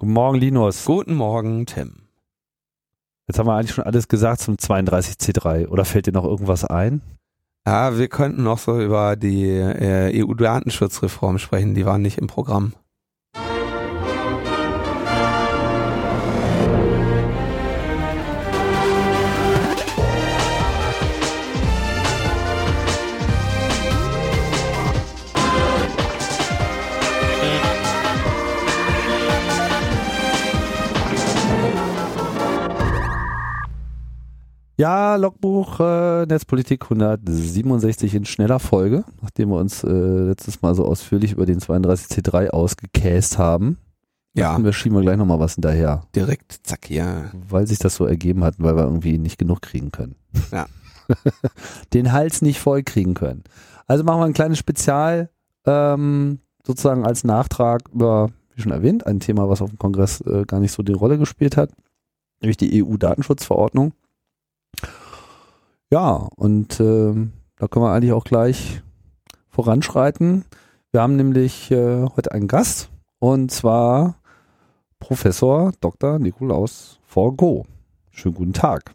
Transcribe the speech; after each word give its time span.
Guten 0.00 0.12
Morgen, 0.12 0.38
Linus. 0.38 0.84
Guten 0.84 1.16
Morgen, 1.16 1.66
Tim. 1.66 2.02
Jetzt 3.26 3.40
haben 3.40 3.48
wir 3.48 3.54
eigentlich 3.54 3.74
schon 3.74 3.82
alles 3.82 4.06
gesagt 4.06 4.40
zum 4.40 4.54
32C3. 4.54 5.66
Oder 5.66 5.84
fällt 5.84 6.06
dir 6.06 6.12
noch 6.12 6.22
irgendwas 6.22 6.64
ein? 6.64 7.02
Ja, 7.66 7.98
wir 7.98 8.06
könnten 8.06 8.44
noch 8.44 8.58
so 8.58 8.80
über 8.80 9.16
die 9.16 9.48
äh, 9.48 10.22
EU-Datenschutzreform 10.22 11.38
sprechen. 11.38 11.74
Die 11.74 11.84
waren 11.84 12.00
nicht 12.00 12.18
im 12.18 12.28
Programm. 12.28 12.74
Ja, 34.78 35.16
Logbuch 35.16 35.80
äh, 35.80 36.26
Netzpolitik 36.26 36.84
167 36.84 38.14
in 38.14 38.24
schneller 38.24 38.60
Folge, 38.60 39.04
nachdem 39.20 39.48
wir 39.48 39.56
uns 39.56 39.82
äh, 39.82 39.88
letztes 39.88 40.62
Mal 40.62 40.76
so 40.76 40.84
ausführlich 40.84 41.32
über 41.32 41.46
den 41.46 41.58
32C3 41.58 42.50
ausgekäst 42.50 43.38
haben. 43.38 43.78
Ja. 44.34 44.54
Und 44.54 44.64
wir 44.64 44.72
schieben 44.72 44.96
wir 44.96 45.02
gleich 45.02 45.16
nochmal 45.16 45.40
was 45.40 45.54
hinterher. 45.54 46.04
Direkt, 46.14 46.60
zack, 46.62 46.90
ja. 46.90 47.24
Weil 47.48 47.66
sich 47.66 47.80
das 47.80 47.96
so 47.96 48.06
ergeben 48.06 48.44
hat, 48.44 48.54
weil 48.58 48.76
wir 48.76 48.84
irgendwie 48.84 49.18
nicht 49.18 49.36
genug 49.36 49.62
kriegen 49.62 49.90
können. 49.90 50.14
Ja. 50.52 50.66
den 51.92 52.12
Hals 52.12 52.40
nicht 52.40 52.60
voll 52.60 52.84
kriegen 52.84 53.14
können. 53.14 53.42
Also 53.88 54.04
machen 54.04 54.20
wir 54.20 54.26
ein 54.26 54.32
kleines 54.32 54.58
Spezial, 54.58 55.28
ähm, 55.66 56.38
sozusagen 56.64 57.04
als 57.04 57.24
Nachtrag 57.24 57.88
über, 57.92 58.30
wie 58.54 58.62
schon 58.62 58.70
erwähnt, 58.70 59.08
ein 59.08 59.18
Thema, 59.18 59.48
was 59.48 59.60
auf 59.60 59.70
dem 59.70 59.78
Kongress 59.80 60.20
äh, 60.20 60.44
gar 60.46 60.60
nicht 60.60 60.70
so 60.70 60.84
die 60.84 60.92
Rolle 60.92 61.18
gespielt 61.18 61.56
hat, 61.56 61.72
nämlich 62.40 62.58
die 62.58 62.84
EU-Datenschutzverordnung. 62.84 63.92
Ja, 65.90 66.28
und 66.36 66.80
ähm, 66.80 67.32
da 67.56 67.66
können 67.66 67.84
wir 67.84 67.92
eigentlich 67.92 68.12
auch 68.12 68.24
gleich 68.24 68.82
voranschreiten. 69.48 70.44
Wir 70.90 71.00
haben 71.00 71.16
nämlich 71.16 71.70
äh, 71.70 72.06
heute 72.14 72.32
einen 72.32 72.46
Gast 72.46 72.90
und 73.18 73.50
zwar 73.50 74.16
Professor 74.98 75.72
Dr. 75.80 76.18
Nikolaus 76.18 76.98
Forgo. 77.04 77.66
Schönen 78.10 78.34
guten 78.34 78.52
Tag. 78.52 78.94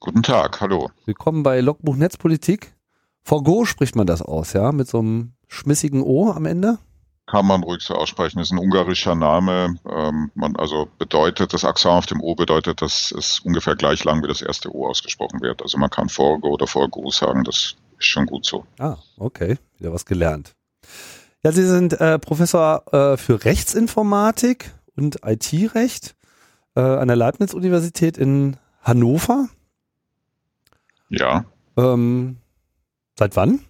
Guten 0.00 0.22
Tag, 0.22 0.60
hallo. 0.60 0.90
Willkommen 1.04 1.42
bei 1.42 1.60
Logbuch 1.60 1.96
Netzpolitik. 1.96 2.74
Forgo 3.22 3.64
spricht 3.64 3.96
man 3.96 4.06
das 4.06 4.22
aus, 4.22 4.52
ja, 4.52 4.72
mit 4.72 4.88
so 4.88 5.00
einem 5.00 5.32
schmissigen 5.48 6.02
O 6.02 6.30
am 6.30 6.46
Ende? 6.46 6.78
Kann 7.26 7.46
man 7.46 7.64
ruhig 7.64 7.82
so 7.82 7.94
aussprechen. 7.94 8.38
Das 8.38 8.48
ist 8.48 8.52
ein 8.52 8.58
ungarischer 8.58 9.16
Name. 9.16 9.76
Ähm, 9.90 10.30
man 10.34 10.54
also 10.56 10.88
bedeutet, 10.98 11.52
das 11.52 11.64
Akzent 11.64 11.94
auf 11.94 12.06
dem 12.06 12.20
O 12.20 12.36
bedeutet, 12.36 12.82
dass 12.82 13.10
es 13.10 13.40
ungefähr 13.40 13.74
gleich 13.74 14.04
lang 14.04 14.22
wie 14.22 14.28
das 14.28 14.42
erste 14.42 14.72
O 14.72 14.86
ausgesprochen 14.86 15.40
wird. 15.40 15.60
Also 15.60 15.76
man 15.76 15.90
kann 15.90 16.08
Forgo 16.08 16.50
oder 16.50 16.68
Forgo 16.68 17.10
sagen, 17.10 17.42
das 17.42 17.74
ist 17.98 18.06
schon 18.06 18.26
gut 18.26 18.46
so. 18.46 18.64
Ah, 18.78 18.96
okay. 19.16 19.58
Wieder 19.78 19.92
was 19.92 20.06
gelernt. 20.06 20.54
Ja, 21.42 21.50
Sie 21.52 21.66
sind 21.66 22.00
äh, 22.00 22.18
Professor 22.18 22.84
äh, 22.92 23.16
für 23.16 23.44
Rechtsinformatik 23.44 24.72
und 24.94 25.18
IT-Recht 25.24 26.14
äh, 26.76 26.80
an 26.80 27.08
der 27.08 27.16
Leibniz-Universität 27.16 28.18
in 28.18 28.56
Hannover. 28.82 29.48
Ja. 31.08 31.44
Ähm, 31.76 32.38
seit 33.18 33.34
wann? 33.36 33.60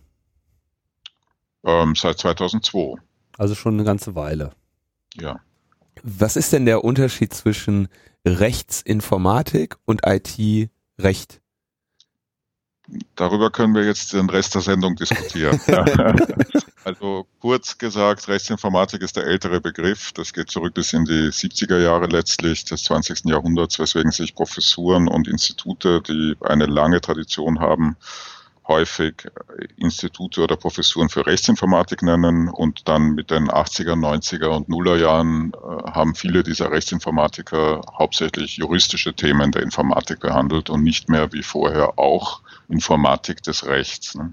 Ähm, 1.64 1.94
seit 1.94 2.18
2002. 2.18 2.96
Also 3.38 3.54
schon 3.54 3.74
eine 3.74 3.84
ganze 3.84 4.14
Weile. 4.14 4.52
Ja. 5.14 5.40
Was 6.02 6.36
ist 6.36 6.52
denn 6.52 6.66
der 6.66 6.84
Unterschied 6.84 7.32
zwischen 7.34 7.88
Rechtsinformatik 8.26 9.76
und 9.84 10.02
IT-Recht? 10.04 11.40
Darüber 13.16 13.50
können 13.50 13.74
wir 13.74 13.84
jetzt 13.84 14.12
den 14.12 14.30
Rest 14.30 14.54
der 14.54 14.62
Sendung 14.62 14.94
diskutieren. 14.94 15.60
also 16.84 17.26
kurz 17.40 17.78
gesagt, 17.78 18.28
Rechtsinformatik 18.28 19.02
ist 19.02 19.16
der 19.16 19.24
ältere 19.24 19.60
Begriff. 19.60 20.12
Das 20.12 20.32
geht 20.32 20.50
zurück 20.50 20.74
bis 20.74 20.92
in 20.92 21.04
die 21.04 21.30
70er 21.30 21.78
Jahre 21.78 22.06
letztlich 22.06 22.64
des 22.64 22.84
20. 22.84 23.24
Jahrhunderts, 23.24 23.78
weswegen 23.80 24.12
sich 24.12 24.34
Professuren 24.34 25.08
und 25.08 25.26
Institute, 25.26 26.00
die 26.02 26.36
eine 26.42 26.66
lange 26.66 27.00
Tradition 27.00 27.58
haben, 27.58 27.96
häufig 28.68 29.28
Institute 29.76 30.40
oder 30.42 30.56
Professuren 30.56 31.08
für 31.08 31.26
Rechtsinformatik 31.26 32.02
nennen 32.02 32.48
und 32.48 32.88
dann 32.88 33.14
mit 33.14 33.30
den 33.30 33.48
80er, 33.48 33.94
90er 33.94 34.46
und 34.46 34.68
Nuller 34.68 34.96
Jahren 34.96 35.52
äh, 35.52 35.90
haben 35.90 36.14
viele 36.14 36.42
dieser 36.42 36.70
Rechtsinformatiker 36.70 37.82
hauptsächlich 37.96 38.56
juristische 38.56 39.14
Themen 39.14 39.52
der 39.52 39.62
Informatik 39.62 40.20
behandelt 40.20 40.70
und 40.70 40.82
nicht 40.82 41.08
mehr 41.08 41.32
wie 41.32 41.42
vorher 41.42 41.98
auch 41.98 42.40
Informatik 42.68 43.42
des 43.42 43.66
Rechts. 43.66 44.14
Ne? 44.14 44.32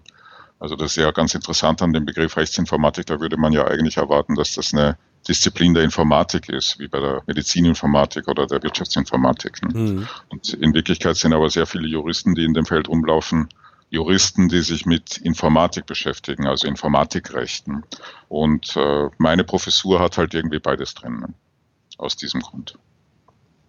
Also 0.59 0.75
das 0.75 0.91
ist 0.91 1.03
ja 1.03 1.11
ganz 1.11 1.35
interessant 1.35 1.81
an 1.81 1.93
dem 1.93 2.05
Begriff 2.05 2.37
Rechtsinformatik, 2.37 3.05
da 3.05 3.19
würde 3.19 3.37
man 3.37 3.53
ja 3.53 3.67
eigentlich 3.67 3.97
erwarten, 3.97 4.35
dass 4.35 4.55
das 4.55 4.73
eine 4.73 4.97
Disziplin 5.27 5.73
der 5.73 5.83
Informatik 5.83 6.49
ist, 6.49 6.79
wie 6.79 6.87
bei 6.87 6.99
der 6.99 7.21
Medizininformatik 7.27 8.27
oder 8.27 8.47
der 8.47 8.63
Wirtschaftsinformatik. 8.63 9.61
Ne? 9.63 9.79
Mhm. 9.79 10.07
Und 10.29 10.53
in 10.53 10.73
Wirklichkeit 10.73 11.15
sind 11.15 11.33
aber 11.33 11.49
sehr 11.49 11.65
viele 11.65 11.87
Juristen, 11.87 12.35
die 12.35 12.43
in 12.43 12.53
dem 12.53 12.65
Feld 12.65 12.89
rumlaufen, 12.89 13.49
Juristen, 13.93 14.49
die 14.49 14.61
sich 14.61 14.87
mit 14.87 15.17
Informatik 15.17 15.85
beschäftigen, 15.85 16.47
also 16.47 16.67
Informatikrechten. 16.67 17.83
Und 18.27 18.75
äh, 18.75 19.09
meine 19.19 19.43
Professur 19.43 19.99
hat 19.99 20.17
halt 20.17 20.33
irgendwie 20.33 20.57
beides 20.57 20.95
drin, 20.95 21.19
ne? 21.19 21.33
aus 21.99 22.15
diesem 22.15 22.41
Grund. 22.41 22.79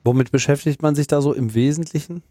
Womit 0.03 0.33
beschäftigt 0.33 0.81
man 0.81 0.95
sich 0.95 1.09
da 1.09 1.21
so 1.21 1.35
im 1.35 1.53
Wesentlichen? 1.53 2.23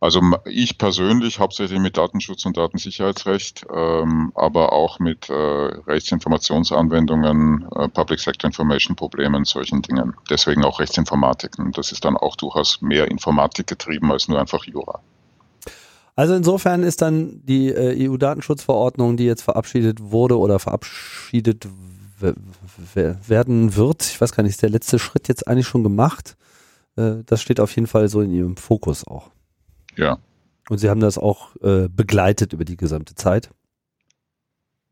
Also 0.00 0.20
ich 0.44 0.76
persönlich 0.76 1.38
hauptsächlich 1.38 1.80
mit 1.80 1.96
Datenschutz 1.96 2.44
und 2.44 2.58
Datensicherheitsrecht, 2.58 3.64
ähm, 3.74 4.30
aber 4.34 4.72
auch 4.72 4.98
mit 4.98 5.30
äh, 5.30 5.32
Rechtsinformationsanwendungen, 5.32 7.66
äh, 7.74 7.88
Public 7.88 8.20
Sector 8.20 8.48
Information 8.48 8.96
Problemen, 8.96 9.46
solchen 9.46 9.80
Dingen. 9.80 10.12
Deswegen 10.28 10.62
auch 10.62 10.78
Rechtsinformatik. 10.78 11.52
Das 11.72 11.90
ist 11.90 12.04
dann 12.04 12.18
auch 12.18 12.36
durchaus 12.36 12.82
mehr 12.82 13.10
Informatik 13.10 13.66
getrieben 13.66 14.12
als 14.12 14.28
nur 14.28 14.38
einfach 14.38 14.64
Jura. 14.64 15.00
Also 16.18 16.34
insofern 16.34 16.82
ist 16.82 17.00
dann 17.00 17.42
die 17.44 17.68
äh, 17.68 18.10
EU-Datenschutzverordnung, 18.10 19.16
die 19.16 19.24
jetzt 19.24 19.42
verabschiedet 19.42 20.00
wurde 20.00 20.36
oder 20.36 20.58
verabschiedet 20.58 21.68
werden 22.18 23.76
wird, 23.76 24.02
ich 24.02 24.20
weiß 24.20 24.32
gar 24.32 24.42
nicht, 24.42 24.50
ist 24.50 24.62
der 24.62 24.70
letzte 24.70 24.98
Schritt 24.98 25.28
jetzt 25.28 25.46
eigentlich 25.46 25.68
schon 25.68 25.84
gemacht? 25.84 26.36
Äh, 26.96 27.22
das 27.24 27.40
steht 27.40 27.60
auf 27.60 27.72
jeden 27.76 27.86
Fall 27.86 28.08
so 28.08 28.20
in 28.20 28.32
Ihrem 28.32 28.56
Fokus 28.56 29.06
auch. 29.06 29.30
Ja. 29.96 30.18
Und 30.68 30.78
Sie 30.78 30.90
haben 30.90 30.98
das 30.98 31.18
auch 31.18 31.54
äh, 31.62 31.88
begleitet 31.88 32.52
über 32.52 32.64
die 32.64 32.76
gesamte 32.76 33.14
Zeit? 33.14 33.50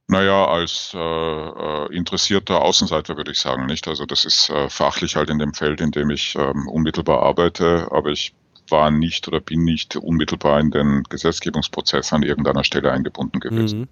Naja, 0.07 0.47
als 0.47 0.93
äh, 0.95 0.99
äh, 0.99 1.93
interessierter 1.93 2.63
Außenseiter 2.63 3.17
würde 3.17 3.33
ich 3.33 3.41
sagen, 3.41 3.67
nicht. 3.67 3.89
Also 3.89 4.07
das 4.07 4.25
ist 4.27 4.49
äh, 4.51 4.71
fachlich 4.71 5.17
halt 5.17 5.29
in 5.31 5.41
dem 5.41 5.55
Feld, 5.55 5.81
in 5.81 5.91
dem 5.91 6.11
ich 6.11 6.37
ähm, 6.37 6.69
unmittelbar 6.69 7.25
arbeite, 7.25 7.89
aber 7.91 8.11
ich 8.11 8.33
war 8.71 8.91
nicht 8.91 9.29
oder 9.29 9.41
bin 9.41 9.65
nicht 9.65 9.97
unmittelbar 9.97 10.61
in 10.61 10.71
den 10.71 11.03
Gesetzgebungsprozess 11.05 12.13
an 12.13 12.23
irgendeiner 12.23 12.65
Stelle 12.65 12.93
eingebunden 12.93 13.41
gewesen. 13.41 13.81
Mhm. 13.81 13.89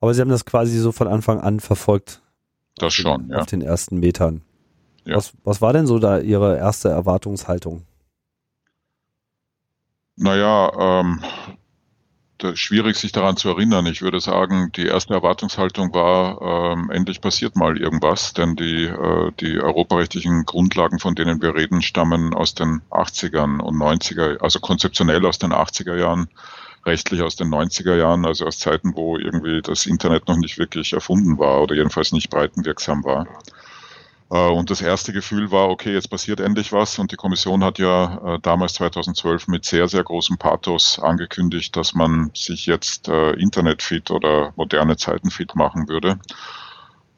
Aber 0.00 0.14
Sie 0.14 0.20
haben 0.20 0.28
das 0.28 0.44
quasi 0.44 0.78
so 0.78 0.92
von 0.92 1.08
Anfang 1.08 1.40
an 1.40 1.60
verfolgt. 1.60 2.22
Das 2.76 2.94
schon, 2.94 3.22
den, 3.22 3.30
ja. 3.30 3.38
Auf 3.38 3.46
den 3.46 3.62
ersten 3.62 3.98
Metern. 3.98 4.42
Ja. 5.04 5.16
Was, 5.16 5.32
was 5.44 5.62
war 5.62 5.72
denn 5.72 5.86
so 5.86 5.98
da 5.98 6.18
Ihre 6.18 6.58
erste 6.58 6.88
Erwartungshaltung? 6.88 7.82
Naja, 10.16 11.00
ähm, 11.00 11.22
schwierig, 12.54 12.96
sich 12.96 13.12
daran 13.12 13.36
zu 13.36 13.48
erinnern. 13.48 13.86
Ich 13.86 14.02
würde 14.02 14.20
sagen, 14.20 14.70
die 14.76 14.86
erste 14.86 15.14
Erwartungshaltung 15.14 15.94
war, 15.94 16.72
ähm, 16.72 16.90
endlich 16.90 17.20
passiert 17.20 17.56
mal 17.56 17.78
irgendwas, 17.78 18.34
denn 18.34 18.56
die, 18.56 18.84
äh, 18.84 19.32
die 19.40 19.60
europarechtlichen 19.60 20.44
Grundlagen, 20.44 20.98
von 20.98 21.14
denen 21.14 21.40
wir 21.40 21.54
reden, 21.54 21.82
stammen 21.82 22.34
aus 22.34 22.54
den 22.54 22.82
80ern 22.90 23.60
und 23.60 23.76
90er, 23.76 24.40
also 24.42 24.60
konzeptionell 24.60 25.24
aus 25.26 25.38
den 25.38 25.52
80er 25.52 25.96
Jahren, 25.96 26.28
rechtlich 26.84 27.22
aus 27.22 27.36
den 27.36 27.48
90er 27.48 27.96
Jahren, 27.96 28.24
also 28.24 28.46
aus 28.46 28.58
Zeiten, 28.58 28.94
wo 28.96 29.18
irgendwie 29.18 29.60
das 29.62 29.86
Internet 29.86 30.28
noch 30.28 30.36
nicht 30.36 30.58
wirklich 30.58 30.92
erfunden 30.92 31.38
war 31.38 31.62
oder 31.62 31.74
jedenfalls 31.74 32.12
nicht 32.12 32.30
breitenwirksam 32.30 33.04
war. 33.04 33.26
Äh, 34.30 34.48
und 34.48 34.70
das 34.70 34.80
erste 34.80 35.12
Gefühl 35.12 35.50
war, 35.50 35.68
okay, 35.68 35.92
jetzt 35.92 36.10
passiert 36.10 36.40
endlich 36.40 36.72
was. 36.72 36.98
Und 36.98 37.12
die 37.12 37.16
Kommission 37.16 37.64
hat 37.64 37.78
ja 37.78 38.36
äh, 38.36 38.38
damals 38.40 38.74
2012 38.74 39.48
mit 39.48 39.64
sehr, 39.64 39.88
sehr 39.88 40.02
großem 40.02 40.38
Pathos 40.38 40.98
angekündigt, 40.98 41.76
dass 41.76 41.94
man 41.94 42.30
sich 42.34 42.66
jetzt 42.66 43.08
äh, 43.08 43.32
Internetfit 43.32 44.10
oder 44.10 44.52
moderne 44.56 44.96
Zeiten 44.96 45.30
fit 45.30 45.54
machen 45.54 45.88
würde. 45.88 46.18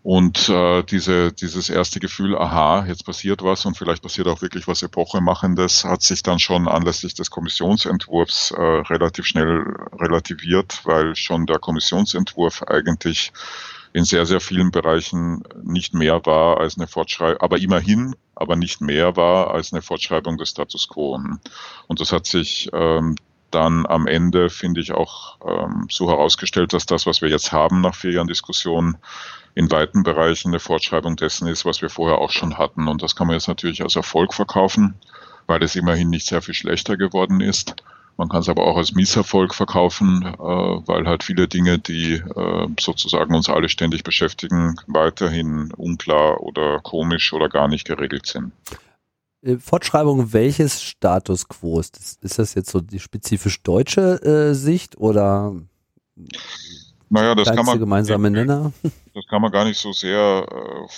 Und 0.05 0.49
äh, 0.49 0.85
diese, 0.85 1.33
dieses 1.33 1.69
erste 1.69 2.01
Gefühl, 2.01 2.39
aha, 2.39 2.87
jetzt 2.87 3.05
passiert 3.05 3.43
was 3.43 3.67
und 3.67 3.77
vielleicht 3.77 4.03
passiert 4.03 4.29
auch 4.29 4.41
wirklich 4.41 4.67
was 4.67 4.83
Epochemachendes, 4.83 5.85
hat 5.85 6.03
sich 6.03 6.23
dann 6.23 6.39
schon 6.39 6.69
anlässlich 6.69 7.15
des 7.15 7.31
Kommissionsentwurfs 7.31 8.53
äh, 8.53 8.63
relativ 8.63 9.27
schnell 9.27 9.67
relativiert, 10.01 10.81
weil 10.85 11.15
schon 11.15 11.47
der 11.47 11.59
Kommissionsentwurf 11.59 12.63
eigentlich 12.63 13.33
in 13.93 14.05
sehr, 14.05 14.27
sehr 14.27 14.41
vielen 14.41 14.71
Bereichen 14.71 15.43
nicht 15.63 15.95
mehr 15.95 16.25
war 16.27 16.59
als 16.61 16.77
eine 16.77 16.87
Fortschreibung, 16.87 17.41
aber 17.41 17.59
immerhin, 17.59 18.15
aber 18.35 18.57
nicht 18.57 18.81
mehr 18.81 19.17
war 19.17 19.53
als 19.53 19.73
eine 19.73 19.83
Fortschreibung 19.83 20.37
des 20.37 20.51
Status 20.51 20.89
quo. 20.89 21.19
Und 21.87 22.01
das 22.01 22.13
hat 22.13 22.27
sich 22.27 22.69
ähm, 22.73 23.17
dann 23.51 23.87
am 23.87 24.07
Ende, 24.07 24.51
finde 24.51 24.81
ich, 24.81 24.93
auch 24.93 25.39
ähm, 25.47 25.87
so 25.91 26.11
herausgestellt, 26.11 26.73
dass 26.73 26.87
das, 26.87 27.07
was 27.07 27.23
wir 27.23 27.29
jetzt 27.29 27.53
haben 27.53 27.81
nach 27.81 27.95
vier 27.95 28.13
Jahren 28.13 28.29
Diskussion, 28.29 28.99
in 29.55 29.71
weiten 29.71 30.03
Bereichen 30.03 30.49
eine 30.49 30.61
Fortschreibung 30.61 31.17
dessen 31.17 31.49
ist, 31.49 31.65
was 31.65 31.83
wir 31.83 31.91
vorher 31.91 32.19
auch 32.19 32.31
schon 32.31 32.59
hatten. 32.59 32.87
Und 32.87 33.03
das 33.03 33.17
kann 33.17 33.27
man 33.27 33.35
jetzt 33.35 33.49
natürlich 33.49 33.83
als 33.83 33.97
Erfolg 33.97 34.35
verkaufen, 34.35 34.95
weil 35.47 35.63
es 35.63 35.75
immerhin 35.75 36.11
nicht 36.11 36.27
sehr 36.27 36.43
viel 36.43 36.55
schlechter 36.55 36.97
geworden 36.97 37.41
ist. 37.41 37.75
Man 38.19 38.29
kann 38.29 38.41
es 38.41 38.49
aber 38.49 38.67
auch 38.67 38.77
als 38.77 38.95
Misserfolg 38.95 39.55
verkaufen, 39.55 40.25
äh, 40.25 40.37
weil 40.39 41.07
halt 41.07 41.23
viele 41.23 41.47
Dinge, 41.47 41.79
die 41.79 42.15
äh, 42.15 42.67
sozusagen 42.79 43.33
uns 43.33 43.49
alle 43.49 43.69
ständig 43.69 44.03
beschäftigen, 44.03 44.75
weiterhin 44.89 45.73
unklar 45.77 46.41
oder 46.41 46.81
komisch 46.81 47.33
oder 47.33 47.49
gar 47.49 47.69
nicht 47.69 47.87
geregelt 47.87 48.27
sind. 48.27 48.53
Äh, 49.43 49.59
Fortschreibung 49.59 50.33
welches 50.33 50.83
Status 50.83 51.47
quo 51.47 51.79
ist? 51.79 51.97
Ist 52.21 52.41
das 52.41 52.55
jetzt 52.55 52.71
so 52.71 52.81
die 52.81 52.99
spezifisch 52.99 53.63
deutsche 53.63 54.21
äh, 54.23 54.55
Sicht 54.55 54.99
oder 54.99 55.55
naja, 57.11 57.35
das 57.35 57.55
kann 57.55 57.65
man 57.65 57.79
gemeinsame 57.79 58.31
Nenner? 58.31 58.73
Das 59.15 59.27
kann 59.27 59.43
man 59.43 59.51
gar 59.51 59.65
nicht 59.65 59.81
so 59.81 59.91
sehr 59.91 60.47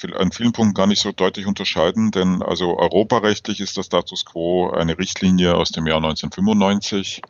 äh, 0.02 0.14
an 0.14 0.30
vielen 0.30 0.52
Punkten 0.52 0.74
gar 0.74 0.86
nicht 0.86 1.00
so 1.00 1.10
deutlich 1.10 1.46
unterscheiden, 1.46 2.10
denn 2.10 2.42
also 2.42 2.78
europarechtlich 2.78 3.60
ist 3.60 3.78
das 3.78 3.86
Status 3.86 4.26
quo 4.26 4.68
eine 4.72 4.98
Richtlinie 4.98 5.54
aus 5.54 5.70
dem 5.70 5.86
Jahr 5.86 5.96
1995 5.96 7.22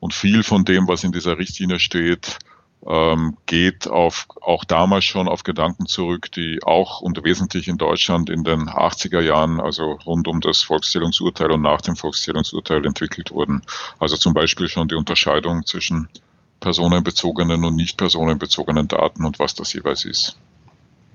und 0.00 0.12
viel 0.12 0.42
von 0.42 0.64
dem, 0.64 0.88
was 0.88 1.04
in 1.04 1.12
dieser 1.12 1.38
Richtlinie 1.38 1.78
steht, 1.78 2.38
ähm, 2.86 3.36
geht 3.46 3.88
auf, 3.88 4.26
auch 4.40 4.64
damals 4.64 5.04
schon 5.04 5.28
auf 5.28 5.42
Gedanken 5.42 5.86
zurück, 5.86 6.30
die 6.32 6.60
auch 6.62 7.00
und 7.00 7.22
wesentlich 7.24 7.68
in 7.68 7.78
Deutschland 7.78 8.28
in 8.28 8.44
den 8.44 8.68
80er 8.68 9.20
Jahren, 9.20 9.60
also 9.60 9.92
rund 10.04 10.28
um 10.28 10.40
das 10.40 10.62
Volkszählungsurteil 10.62 11.50
und 11.52 11.62
nach 11.62 11.80
dem 11.80 11.96
Volkszählungsurteil 11.96 12.84
entwickelt 12.84 13.30
wurden. 13.30 13.62
Also 13.98 14.16
zum 14.16 14.34
Beispiel 14.34 14.68
schon 14.68 14.88
die 14.88 14.96
Unterscheidung 14.96 15.64
zwischen 15.64 16.08
personenbezogenen 16.64 17.62
und 17.62 17.76
nicht 17.76 17.98
personenbezogenen 17.98 18.88
Daten 18.88 19.26
und 19.26 19.38
was 19.38 19.54
das 19.54 19.74
jeweils 19.74 20.06
ist. 20.06 20.38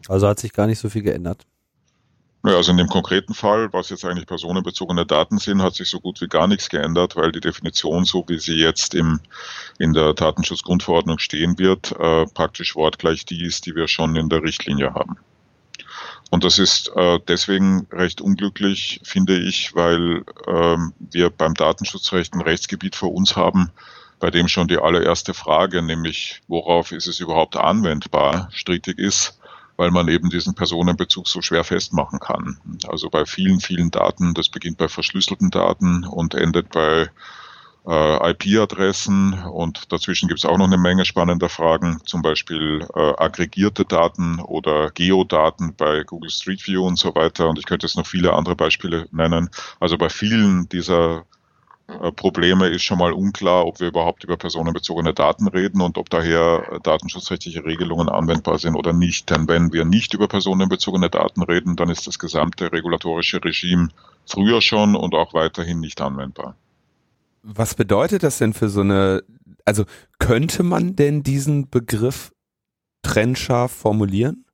Also 0.07 0.27
hat 0.27 0.39
sich 0.39 0.53
gar 0.53 0.67
nicht 0.67 0.77
so 0.77 0.89
viel 0.89 1.01
geändert. 1.01 1.43
Ja, 2.45 2.53
also 2.55 2.71
in 2.71 2.77
dem 2.77 2.87
konkreten 2.87 3.33
Fall, 3.33 3.73
was 3.73 3.89
jetzt 3.89 4.05
eigentlich 4.05 4.27
personenbezogene 4.27 5.07
Daten 5.07 5.39
sind, 5.39 5.61
hat 5.61 5.73
sich 5.73 5.89
so 5.89 5.99
gut 5.99 6.21
wie 6.21 6.27
gar 6.27 6.47
nichts 6.47 6.69
geändert, 6.69 7.15
weil 7.15 7.31
die 7.31 7.41
Definition, 7.41 8.05
so 8.05 8.23
wie 8.27 8.37
sie 8.37 8.53
jetzt 8.53 8.93
im, 8.93 9.19
in 9.79 9.93
der 9.93 10.13
Datenschutzgrundverordnung 10.13 11.17
stehen 11.17 11.57
wird, 11.57 11.91
äh, 11.99 12.27
praktisch 12.27 12.75
wortgleich 12.75 13.25
die 13.25 13.43
ist, 13.43 13.65
die 13.65 13.75
wir 13.75 13.87
schon 13.87 14.15
in 14.15 14.29
der 14.29 14.43
Richtlinie 14.43 14.93
haben. 14.93 15.17
Und 16.29 16.43
das 16.43 16.59
ist 16.59 16.91
äh, 16.95 17.19
deswegen 17.27 17.87
recht 17.91 18.21
unglücklich, 18.21 19.01
finde 19.03 19.37
ich, 19.39 19.75
weil 19.75 20.23
ähm, 20.47 20.93
wir 20.99 21.31
beim 21.31 21.55
Datenschutzrecht 21.55 22.35
ein 22.35 22.41
Rechtsgebiet 22.41 22.95
vor 22.95 23.13
uns 23.13 23.35
haben, 23.35 23.71
bei 24.19 24.31
dem 24.31 24.47
schon 24.47 24.67
die 24.67 24.77
allererste 24.77 25.33
Frage, 25.33 25.81
nämlich 25.81 26.41
worauf 26.47 26.91
ist 26.91 27.07
es 27.07 27.19
überhaupt 27.19 27.55
anwendbar, 27.55 28.49
strittig 28.51 28.97
ist 28.99 29.39
weil 29.79 29.91
man 29.91 30.09
eben 30.09 30.29
diesen 30.29 30.55
Personenbezug 30.55 31.25
so 31.29 31.41
schwer 31.41 31.63
festmachen 31.63 32.19
kann. 32.19 32.59
Also 32.89 33.09
bei 33.09 33.25
vielen, 33.25 33.61
vielen 33.61 33.91
Daten, 33.91 34.33
das 34.33 34.49
beginnt 34.49 34.77
bei 34.77 34.89
verschlüsselten 34.89 35.51
Daten 35.51 36.03
und 36.03 36.35
endet 36.35 36.69
bei 36.71 37.09
äh, 37.87 38.31
IP-Adressen 38.31 39.41
und 39.45 39.89
dazwischen 39.89 40.27
gibt 40.27 40.39
es 40.39 40.45
auch 40.45 40.57
noch 40.57 40.67
eine 40.67 40.77
Menge 40.77 41.05
spannender 41.05 41.47
Fragen, 41.47 42.01
zum 42.05 42.21
Beispiel 42.21 42.85
äh, 42.93 43.13
aggregierte 43.17 43.85
Daten 43.85 44.41
oder 44.41 44.91
Geodaten 44.91 45.73
bei 45.77 46.03
Google 46.03 46.29
Street 46.29 46.67
View 46.67 46.85
und 46.85 46.99
so 46.99 47.15
weiter. 47.15 47.47
Und 47.47 47.57
ich 47.57 47.65
könnte 47.65 47.87
jetzt 47.87 47.95
noch 47.95 48.05
viele 48.05 48.33
andere 48.33 48.57
Beispiele 48.57 49.07
nennen. 49.11 49.49
Also 49.79 49.97
bei 49.97 50.09
vielen 50.09 50.67
dieser 50.67 51.23
Probleme 52.15 52.67
ist 52.67 52.83
schon 52.83 52.99
mal 52.99 53.13
unklar, 53.13 53.65
ob 53.65 53.79
wir 53.79 53.87
überhaupt 53.87 54.23
über 54.23 54.37
personenbezogene 54.37 55.13
Daten 55.13 55.47
reden 55.47 55.81
und 55.81 55.97
ob 55.97 56.09
daher 56.09 56.67
äh, 56.71 56.79
datenschutzrechtliche 56.81 57.65
Regelungen 57.65 58.09
anwendbar 58.09 58.59
sind 58.59 58.75
oder 58.75 58.93
nicht. 58.93 59.29
Denn 59.29 59.47
wenn 59.47 59.73
wir 59.73 59.85
nicht 59.85 60.13
über 60.13 60.27
personenbezogene 60.27 61.09
Daten 61.09 61.41
reden, 61.41 61.75
dann 61.75 61.89
ist 61.89 62.05
das 62.05 62.19
gesamte 62.19 62.71
regulatorische 62.71 63.43
Regime 63.43 63.89
früher 64.25 64.61
schon 64.61 64.95
und 64.95 65.15
auch 65.15 65.33
weiterhin 65.33 65.79
nicht 65.79 65.99
anwendbar. 65.99 66.55
Was 67.41 67.73
bedeutet 67.73 68.23
das 68.23 68.37
denn 68.37 68.53
für 68.53 68.69
so 68.69 68.81
eine, 68.81 69.23
also 69.65 69.85
könnte 70.19 70.61
man 70.63 70.95
denn 70.95 71.23
diesen 71.23 71.69
Begriff 71.69 72.31
trennscharf 73.01 73.71
formulieren? 73.71 74.45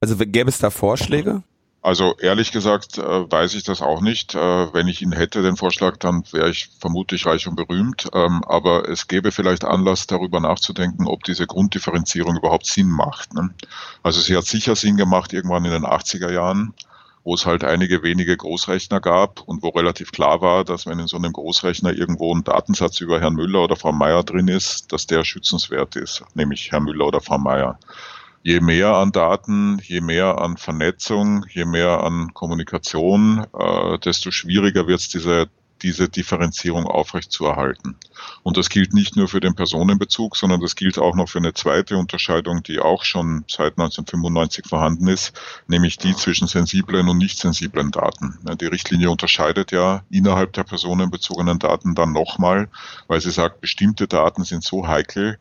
Also 0.00 0.16
gäbe 0.18 0.50
es 0.50 0.58
da 0.58 0.70
Vorschläge? 0.70 1.42
Also 1.80 2.16
ehrlich 2.18 2.50
gesagt 2.50 2.98
äh, 2.98 3.30
weiß 3.30 3.54
ich 3.54 3.62
das 3.62 3.82
auch 3.82 4.00
nicht. 4.00 4.34
Äh, 4.34 4.72
wenn 4.74 4.88
ich 4.88 5.00
ihn 5.00 5.12
hätte, 5.12 5.42
den 5.42 5.56
Vorschlag, 5.56 5.96
dann 5.98 6.24
wäre 6.32 6.50
ich 6.50 6.70
vermutlich 6.80 7.24
reich 7.24 7.46
und 7.46 7.54
berühmt. 7.54 8.08
Ähm, 8.12 8.42
aber 8.44 8.88
es 8.88 9.06
gäbe 9.06 9.30
vielleicht 9.30 9.64
Anlass, 9.64 10.06
darüber 10.08 10.40
nachzudenken, 10.40 11.06
ob 11.06 11.22
diese 11.22 11.46
Grunddifferenzierung 11.46 12.36
überhaupt 12.36 12.66
Sinn 12.66 12.88
macht. 12.88 13.32
Ne? 13.32 13.54
Also 14.02 14.20
sie 14.20 14.36
hat 14.36 14.44
sicher 14.44 14.74
Sinn 14.74 14.96
gemacht 14.96 15.32
irgendwann 15.32 15.64
in 15.64 15.70
den 15.70 15.84
80er 15.84 16.32
Jahren, 16.32 16.74
wo 17.22 17.34
es 17.34 17.46
halt 17.46 17.62
einige 17.62 18.02
wenige 18.02 18.36
Großrechner 18.36 19.00
gab 19.00 19.42
und 19.42 19.62
wo 19.62 19.68
relativ 19.68 20.10
klar 20.10 20.40
war, 20.40 20.64
dass 20.64 20.86
wenn 20.86 20.98
in 20.98 21.06
so 21.06 21.16
einem 21.16 21.32
Großrechner 21.32 21.92
irgendwo 21.92 22.34
ein 22.34 22.42
Datensatz 22.42 23.00
über 23.00 23.20
Herrn 23.20 23.34
Müller 23.34 23.62
oder 23.62 23.76
Frau 23.76 23.92
Meier 23.92 24.24
drin 24.24 24.48
ist, 24.48 24.92
dass 24.92 25.06
der 25.06 25.22
schützenswert 25.22 25.94
ist, 25.94 26.24
nämlich 26.34 26.72
Herr 26.72 26.80
Müller 26.80 27.06
oder 27.06 27.20
Frau 27.20 27.38
Meier 27.38 27.78
je 28.42 28.60
mehr 28.60 28.94
an 28.94 29.12
Daten, 29.12 29.80
je 29.82 30.00
mehr 30.00 30.38
an 30.38 30.56
Vernetzung, 30.56 31.44
je 31.50 31.64
mehr 31.64 32.02
an 32.02 32.32
Kommunikation, 32.34 33.46
äh, 33.58 33.98
desto 33.98 34.30
schwieriger 34.30 34.86
wird 34.86 35.00
es, 35.00 35.08
diese, 35.08 35.48
diese 35.82 36.08
Differenzierung 36.08 36.86
aufrechtzuerhalten. 36.86 37.96
Und 38.42 38.56
das 38.56 38.68
gilt 38.68 38.94
nicht 38.94 39.16
nur 39.16 39.28
für 39.28 39.40
den 39.40 39.54
Personenbezug, 39.54 40.36
sondern 40.36 40.60
das 40.60 40.76
gilt 40.76 40.98
auch 40.98 41.14
noch 41.14 41.28
für 41.28 41.38
eine 41.38 41.54
zweite 41.54 41.96
Unterscheidung, 41.96 42.62
die 42.62 42.80
auch 42.80 43.04
schon 43.04 43.44
seit 43.48 43.78
1995 43.78 44.66
vorhanden 44.66 45.08
ist, 45.08 45.38
nämlich 45.66 45.98
die 45.98 46.14
zwischen 46.16 46.48
sensiblen 46.48 47.08
und 47.08 47.18
nicht 47.18 47.38
sensiblen 47.38 47.90
Daten. 47.90 48.38
Die 48.60 48.66
Richtlinie 48.66 49.10
unterscheidet 49.10 49.72
ja 49.72 50.02
innerhalb 50.10 50.52
der 50.52 50.64
personenbezogenen 50.64 51.58
Daten 51.58 51.94
dann 51.94 52.12
nochmal, 52.12 52.68
weil 53.06 53.20
sie 53.20 53.30
sagt, 53.30 53.60
bestimmte 53.60 54.08
Daten 54.08 54.44
sind 54.44 54.64
so 54.64 54.86
heikel, 54.86 55.38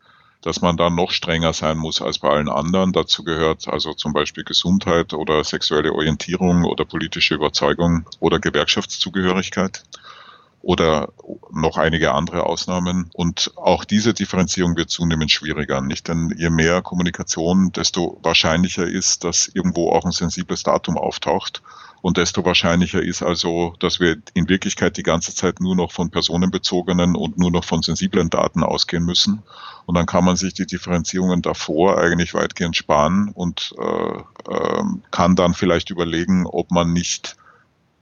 dass 0.48 0.62
man 0.62 0.78
da 0.78 0.90
noch 0.90 1.12
strenger 1.12 1.52
sein 1.52 1.78
muss 1.78 2.02
als 2.02 2.20
bei 2.20 2.30
allen 2.30 2.48
anderen. 2.48 2.94
Dazu 2.94 3.26
gehört 3.26 3.68
also 3.68 3.94
zum 3.94 4.14
Beispiel 4.14 4.46
Gesundheit 4.46 5.14
oder 5.14 5.44
sexuelle 5.44 5.92
Orientierung 5.92 6.64
oder 6.64 6.86
politische 6.86 7.36
Überzeugung 7.36 8.06
oder 8.22 8.40
Gewerkschaftszugehörigkeit 8.40 9.84
oder 10.62 11.10
noch 11.52 11.78
einige 11.78 12.14
andere 12.14 12.46
Ausnahmen. 12.46 13.10
Und 13.14 13.52
auch 13.58 13.84
diese 13.84 14.14
Differenzierung 14.14 14.78
wird 14.78 14.90
zunehmend 14.90 15.32
schwieriger, 15.32 15.82
nicht? 15.82 16.08
Denn 16.08 16.34
je 16.38 16.50
mehr 16.50 16.82
Kommunikation, 16.82 17.74
desto 17.74 18.18
wahrscheinlicher 18.24 18.88
ist, 18.88 19.26
dass 19.26 19.50
irgendwo 19.50 19.92
auch 19.92 20.06
ein 20.06 20.12
sensibles 20.12 20.64
Datum 20.64 20.98
auftaucht. 20.98 21.62
Und 22.02 22.16
desto 22.16 22.46
wahrscheinlicher 22.46 23.02
ist 23.02 23.22
also, 23.22 23.74
dass 23.80 24.00
wir 24.00 24.16
in 24.34 24.48
Wirklichkeit 24.48 24.96
die 24.96 25.04
ganze 25.04 25.36
Zeit 25.36 25.60
nur 25.60 25.76
noch 25.76 25.92
von 25.92 26.10
personenbezogenen 26.10 27.18
und 27.18 27.38
nur 27.38 27.52
noch 27.52 27.66
von 27.66 27.82
sensiblen 27.82 28.30
Daten 28.30 28.64
ausgehen 28.64 29.04
müssen. 29.04 29.44
Und 29.88 29.96
dann 29.96 30.06
kann 30.06 30.26
man 30.26 30.36
sich 30.36 30.54
die 30.54 30.66
Differenzierungen 30.66 31.42
davor 31.42 31.98
eigentlich 31.98 32.34
weitgehend 32.34 32.76
sparen 32.76 33.32
und 33.34 33.74
äh, 33.80 34.52
äh, 34.52 34.84
kann 35.12 35.38
dann 35.38 35.54
vielleicht 35.54 35.92
überlegen, 35.92 36.46
ob 36.46 36.72
man 36.72 36.92
nicht 36.92 37.38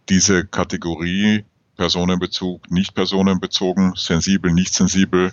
diese 0.10 0.48
Kategorie 0.48 1.46
Personenbezug, 1.78 2.72
nicht 2.72 2.96
personenbezogen, 2.96 3.94
sensibel, 3.96 4.52
nicht 4.52 4.74
sensibel 4.74 5.32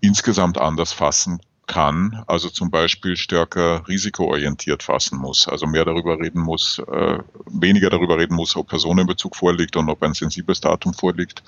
insgesamt 0.00 0.56
anders 0.56 0.94
fassen 0.94 1.40
kann, 1.66 2.24
also 2.26 2.48
zum 2.48 2.70
Beispiel 2.70 3.16
stärker 3.16 3.86
risikoorientiert 3.86 4.82
fassen 4.82 5.18
muss, 5.18 5.46
also 5.46 5.66
mehr 5.66 5.84
darüber 5.84 6.18
reden 6.18 6.40
muss, 6.40 6.78
äh, 6.90 7.18
weniger 7.44 7.90
darüber 7.90 8.16
reden 8.16 8.34
muss, 8.34 8.56
ob 8.56 8.68
Personenbezug 8.68 9.36
vorliegt 9.36 9.76
und 9.76 9.90
ob 9.90 10.02
ein 10.02 10.14
sensibles 10.14 10.62
Datum 10.62 10.94
vorliegt 10.94 11.42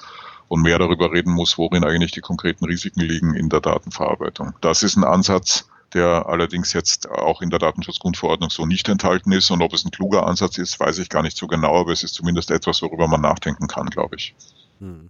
und 0.53 0.61
mehr 0.61 0.79
darüber 0.79 1.11
reden 1.11 1.33
muss, 1.33 1.57
worin 1.57 1.83
eigentlich 1.83 2.13
die 2.13 2.21
konkreten 2.21 2.67
Risiken 2.67 3.01
liegen 3.01 3.35
in 3.35 3.49
der 3.49 3.63
Datenverarbeitung. 3.63 4.53
Das 4.61 4.83
ist 4.83 4.97
ein 4.97 5.05
Ansatz, 5.05 5.67
der 5.95 6.27
allerdings 6.27 6.75
jetzt 6.75 7.09
auch 7.09 7.41
in 7.41 7.49
der 7.49 7.59
Datenschutzgrundverordnung 7.59 8.51
so 8.51 8.67
nicht 8.67 8.87
enthalten 8.91 9.33
ist. 9.33 9.51
Und 9.51 9.63
ob 9.63 9.73
es 9.73 9.87
ein 9.87 9.91
kluger 9.91 10.27
Ansatz 10.27 10.59
ist, 10.59 10.79
weiß 10.79 10.99
ich 10.99 11.09
gar 11.09 11.23
nicht 11.23 11.39
so 11.39 11.47
genau, 11.47 11.81
aber 11.81 11.93
es 11.93 12.03
ist 12.03 12.13
zumindest 12.13 12.51
etwas, 12.51 12.83
worüber 12.83 13.09
man 13.09 13.23
nachdenken 13.23 13.67
kann, 13.67 13.87
glaube 13.87 14.17
ich. 14.17 14.35
Hm. 14.81 15.09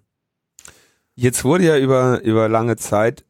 Jetzt 1.16 1.42
wurde 1.42 1.64
ja 1.64 1.76
über, 1.76 2.20
über 2.20 2.48
lange 2.48 2.76
Zeit 2.76 3.24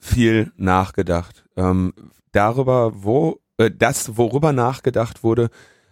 viel 0.00 0.50
nachgedacht. 0.56 1.44
Ähm, 1.56 1.94
darüber, 2.32 3.04
wo 3.04 3.40
äh, 3.58 3.70
das, 3.70 4.16
worüber 4.16 4.52
nachgedacht 4.52 5.22
wurde, 5.22 5.48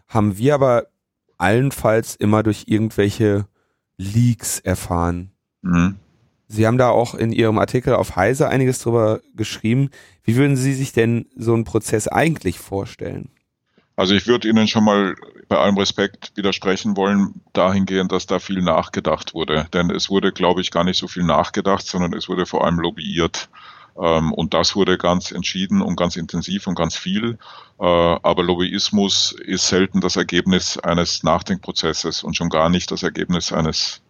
haben 0.09 0.37
wir 0.37 0.53
aber 0.53 0.89
allenfalls 1.39 2.17
immer 2.17 2.43
durch 2.43 2.65
irgendwelche 2.67 3.47
Leaks 3.99 4.59
erfahren. 4.59 5.31
Mhm. 5.63 5.97
Sie 6.49 6.67
haben 6.67 6.79
da 6.79 6.91
auch 6.91 7.15
in 7.15 7.31
Ihrem 7.31 7.59
Artikel 7.59 7.95
auf 7.95 8.17
Heise 8.17 8.49
einiges 8.49 8.81
drüber 8.81 9.21
geschrieben. 9.37 9.91
Wie 10.25 10.37
würden 10.37 10.57
Sie 10.57 10.75
sich 10.75 10.93
denn 10.93 11.27
so 11.37 11.55
einen 11.55 11.65
Prozess 11.65 12.09
eigentlich 12.09 12.59
vorstellen? 12.59 13.31
Also 13.95 14.15
ich 14.15 14.27
würde 14.27 14.49
Ihnen 14.49 14.67
schon 14.67 14.85
mal 14.85 15.15
bei 15.49 15.59
allem 15.59 15.77
Respekt 15.77 16.33
widersprechen 16.35 16.97
wollen, 16.97 17.41
dahingehend, 17.53 18.11
dass 18.13 18.27
da 18.27 18.39
viel 18.39 18.63
nachgedacht 18.63 19.35
wurde. 19.35 19.67
Denn 19.73 19.91
es 19.91 20.11
wurde, 20.11 20.33
glaube 20.33 20.61
ich, 20.61 20.71
gar 20.71 20.85
nicht 20.85 20.99
so 20.99 21.07
viel 21.07 21.23
nachgedacht, 21.23 21.87
sondern 21.87 22.15
es 22.15 22.29
wurde 22.29 22.47
vor 22.47 22.65
allem 22.65 22.81
lobbyiert. 22.81 23.49
Ähm, 24.01 24.33
und 24.33 24.55
das 24.55 24.75
wurde 24.75 24.97
ganz 24.99 25.31
entschieden 25.33 25.83
und 25.83 25.97
ganz 25.97 26.17
intensiv 26.17 26.67
und 26.67 26.77
ganz 26.77 26.97
viel. 26.97 27.39
Äh, 27.79 27.85
aber 27.85 28.43
Lobbyismus 28.43 29.33
ist 29.45 29.69
selten 29.69 30.01
das 30.01 30.17
Ergebnis 30.17 30.79
eines 30.79 31.23
Nachdenkprozesses 31.23 32.23
und 32.23 32.37
schon 32.37 32.49
gar 32.49 32.71
nicht 32.71 32.91
das 32.91 33.03
Ergebnis 33.03 33.53
eines 33.53 34.01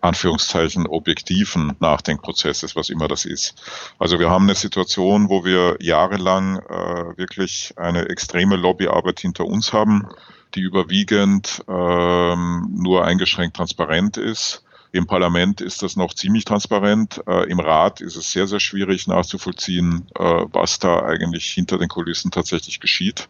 Anführungszeichen 0.00 0.86
objektiven 0.86 1.76
Nachdenkprozesses, 1.80 2.76
was 2.76 2.90
immer 2.90 3.08
das 3.08 3.24
ist. 3.24 3.54
Also 3.98 4.18
wir 4.18 4.30
haben 4.30 4.44
eine 4.44 4.54
Situation, 4.54 5.28
wo 5.28 5.44
wir 5.44 5.76
jahrelang 5.80 6.58
äh, 6.58 7.18
wirklich 7.18 7.74
eine 7.76 8.08
extreme 8.08 8.56
Lobbyarbeit 8.56 9.20
hinter 9.20 9.44
uns 9.44 9.72
haben, 9.72 10.08
die 10.54 10.60
überwiegend 10.60 11.64
ähm, 11.68 12.68
nur 12.72 13.04
eingeschränkt 13.04 13.56
transparent 13.56 14.16
ist. 14.16 14.64
Im 14.92 15.06
Parlament 15.06 15.60
ist 15.60 15.82
das 15.82 15.96
noch 15.96 16.14
ziemlich 16.14 16.44
transparent. 16.44 17.20
Äh, 17.26 17.50
Im 17.50 17.60
Rat 17.60 18.00
ist 18.00 18.16
es 18.16 18.32
sehr, 18.32 18.46
sehr 18.46 18.60
schwierig 18.60 19.06
nachzuvollziehen, 19.06 20.06
äh, 20.18 20.22
was 20.22 20.78
da 20.78 21.02
eigentlich 21.02 21.44
hinter 21.46 21.76
den 21.76 21.88
Kulissen 21.88 22.30
tatsächlich 22.30 22.80
geschieht. 22.80 23.28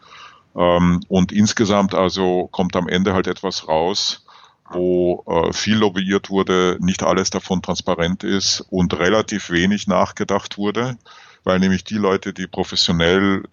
Ähm, 0.54 1.00
und 1.08 1.32
insgesamt 1.32 1.94
also 1.94 2.48
kommt 2.52 2.76
am 2.76 2.88
Ende 2.88 3.12
halt 3.12 3.26
etwas 3.26 3.66
raus, 3.66 4.24
wo 4.70 5.24
äh, 5.26 5.52
viel 5.52 5.76
lobbyiert 5.76 6.30
wurde, 6.30 6.76
nicht 6.80 7.02
alles 7.02 7.30
davon 7.30 7.62
transparent 7.62 8.24
ist 8.24 8.60
und 8.70 8.98
relativ 8.98 9.50
wenig 9.50 9.86
nachgedacht 9.86 10.58
wurde, 10.58 10.96
weil 11.44 11.58
nämlich 11.58 11.84
die 11.84 11.96
Leute, 11.96 12.32
die 12.32 12.46
professionell 12.46 13.44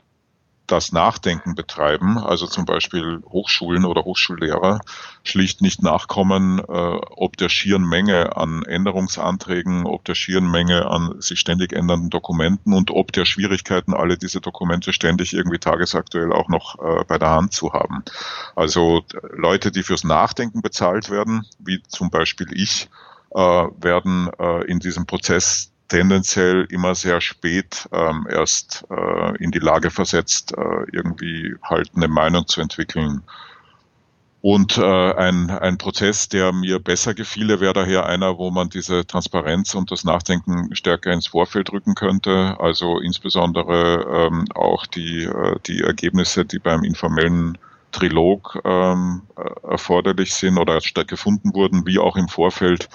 das 0.68 0.92
Nachdenken 0.92 1.56
betreiben, 1.56 2.18
also 2.18 2.48
zum 2.48 2.66
Beispiel 2.66 3.22
Hochschulen 3.30 3.86
oder 3.86 4.04
Hochschullehrer, 4.04 4.80
schlicht 5.24 5.62
nicht 5.62 5.82
nachkommen, 5.82 6.60
äh, 6.60 6.62
ob 6.64 7.38
der 7.38 7.50
schieren 7.50 7.84
Menge 7.88 8.36
an 8.38 8.64
Änderungsanträgen, 8.64 9.86
ob 9.86 10.06
der 10.06 10.16
schieren 10.16 10.50
Menge 10.50 10.86
an 10.88 11.22
sich 11.22 11.40
ständig 11.40 11.74
ändernden 11.74 12.10
Dokumenten 12.10 12.74
und 12.74 12.92
ob 12.92 13.12
der 13.12 13.26
Schwierigkeiten, 13.26 13.94
alle 13.94 14.18
diese 14.18 14.42
Dokumente 14.42 14.94
ständig 14.94 15.34
irgendwie 15.34 15.60
tagesaktuell 15.60 16.34
auch 16.34 16.50
noch 16.50 16.80
äh, 16.80 17.04
bei 17.06 17.18
der 17.18 17.30
Hand 17.30 17.54
zu 17.54 17.74
haben. 17.74 18.04
Also 18.56 19.04
Leute, 19.34 19.72
die 19.72 19.84
fürs 19.84 20.04
Nachdenken 20.04 20.62
bezahlt 20.62 21.10
werden, 21.10 21.46
wie 21.60 21.82
zum 21.88 22.10
Beispiel 22.10 22.48
ich, 22.52 22.90
äh, 23.32 23.40
werden 23.40 24.30
äh, 24.40 24.64
in 24.66 24.80
diesem 24.80 25.06
Prozess 25.06 25.72
tendenziell 25.88 26.66
immer 26.70 26.96
sehr 26.96 27.22
spät 27.22 27.88
ähm, 27.92 28.28
erst 28.30 28.86
äh, 28.90 29.44
in 29.44 29.52
die 29.52 29.60
Lage 29.60 29.92
versetzt, 29.92 30.54
äh, 30.58 30.86
irgendwie 30.92 31.56
halt 31.64 31.92
eine 31.96 32.08
Meinung 32.08 32.48
zu 32.48 32.62
entwickeln. 32.62 33.22
Und 34.42 34.78
äh, 34.78 35.14
ein, 35.14 35.50
ein 35.50 35.80
Prozess, 35.80 36.30
der 36.30 36.52
mir 36.52 36.78
besser 36.78 37.16
gefiele, 37.16 37.60
wäre 37.60 37.74
daher 37.74 38.06
einer, 38.06 38.38
wo 38.38 38.52
man 38.52 38.70
diese 38.70 39.08
Transparenz 39.08 39.74
und 39.74 39.90
das 39.90 40.04
Nachdenken 40.04 40.76
stärker 40.76 41.12
ins 41.12 41.26
Vorfeld 41.26 41.72
rücken 41.72 41.96
könnte. 41.96 42.56
Also 42.60 43.00
insbesondere 43.00 44.28
ähm, 44.28 44.46
auch 44.54 44.86
die, 44.86 45.24
äh, 45.24 45.56
die 45.66 45.82
Ergebnisse, 45.82 46.46
die 46.46 46.60
beim 46.60 46.84
informellen 46.84 47.58
Trilog 47.92 48.62
ähm, 48.66 49.24
äh, 49.36 49.72
erforderlich 49.72 50.32
sind 50.34 50.60
oder 50.60 50.80
gefunden 51.08 51.56
wurden, 51.56 51.88
wie 51.88 51.98
auch 51.98 52.16
im 52.16 52.28
Vorfeld 52.28 52.88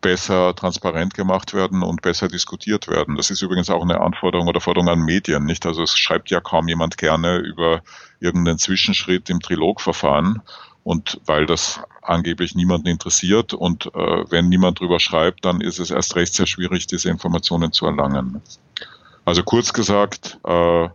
besser 0.00 0.54
transparent 0.54 1.14
gemacht 1.14 1.54
werden 1.54 1.82
und 1.82 2.02
besser 2.02 2.28
diskutiert 2.28 2.88
werden. 2.88 3.16
Das 3.16 3.30
ist 3.30 3.42
übrigens 3.42 3.70
auch 3.70 3.82
eine 3.82 4.00
Anforderung 4.00 4.48
oder 4.48 4.60
Forderung 4.60 4.88
an 4.88 5.00
Medien, 5.00 5.44
nicht? 5.44 5.66
Also 5.66 5.82
es 5.82 5.96
schreibt 5.96 6.30
ja 6.30 6.40
kaum 6.40 6.68
jemand 6.68 6.96
gerne 6.98 7.38
über 7.38 7.82
irgendeinen 8.20 8.58
Zwischenschritt 8.58 9.30
im 9.30 9.40
Trilogverfahren 9.40 10.42
und 10.84 11.20
weil 11.26 11.46
das 11.46 11.80
angeblich 12.02 12.54
niemanden 12.54 12.88
interessiert 12.88 13.54
und 13.54 13.86
äh, 13.86 13.90
wenn 14.30 14.48
niemand 14.48 14.80
drüber 14.80 15.00
schreibt, 15.00 15.44
dann 15.44 15.60
ist 15.60 15.80
es 15.80 15.90
erst 15.90 16.14
recht 16.14 16.34
sehr 16.34 16.46
schwierig, 16.46 16.86
diese 16.86 17.10
Informationen 17.10 17.72
zu 17.72 17.86
erlangen. 17.86 18.40
Also 19.24 19.42
kurz 19.42 19.72
gesagt, 19.72 20.38
äh, 20.46 20.88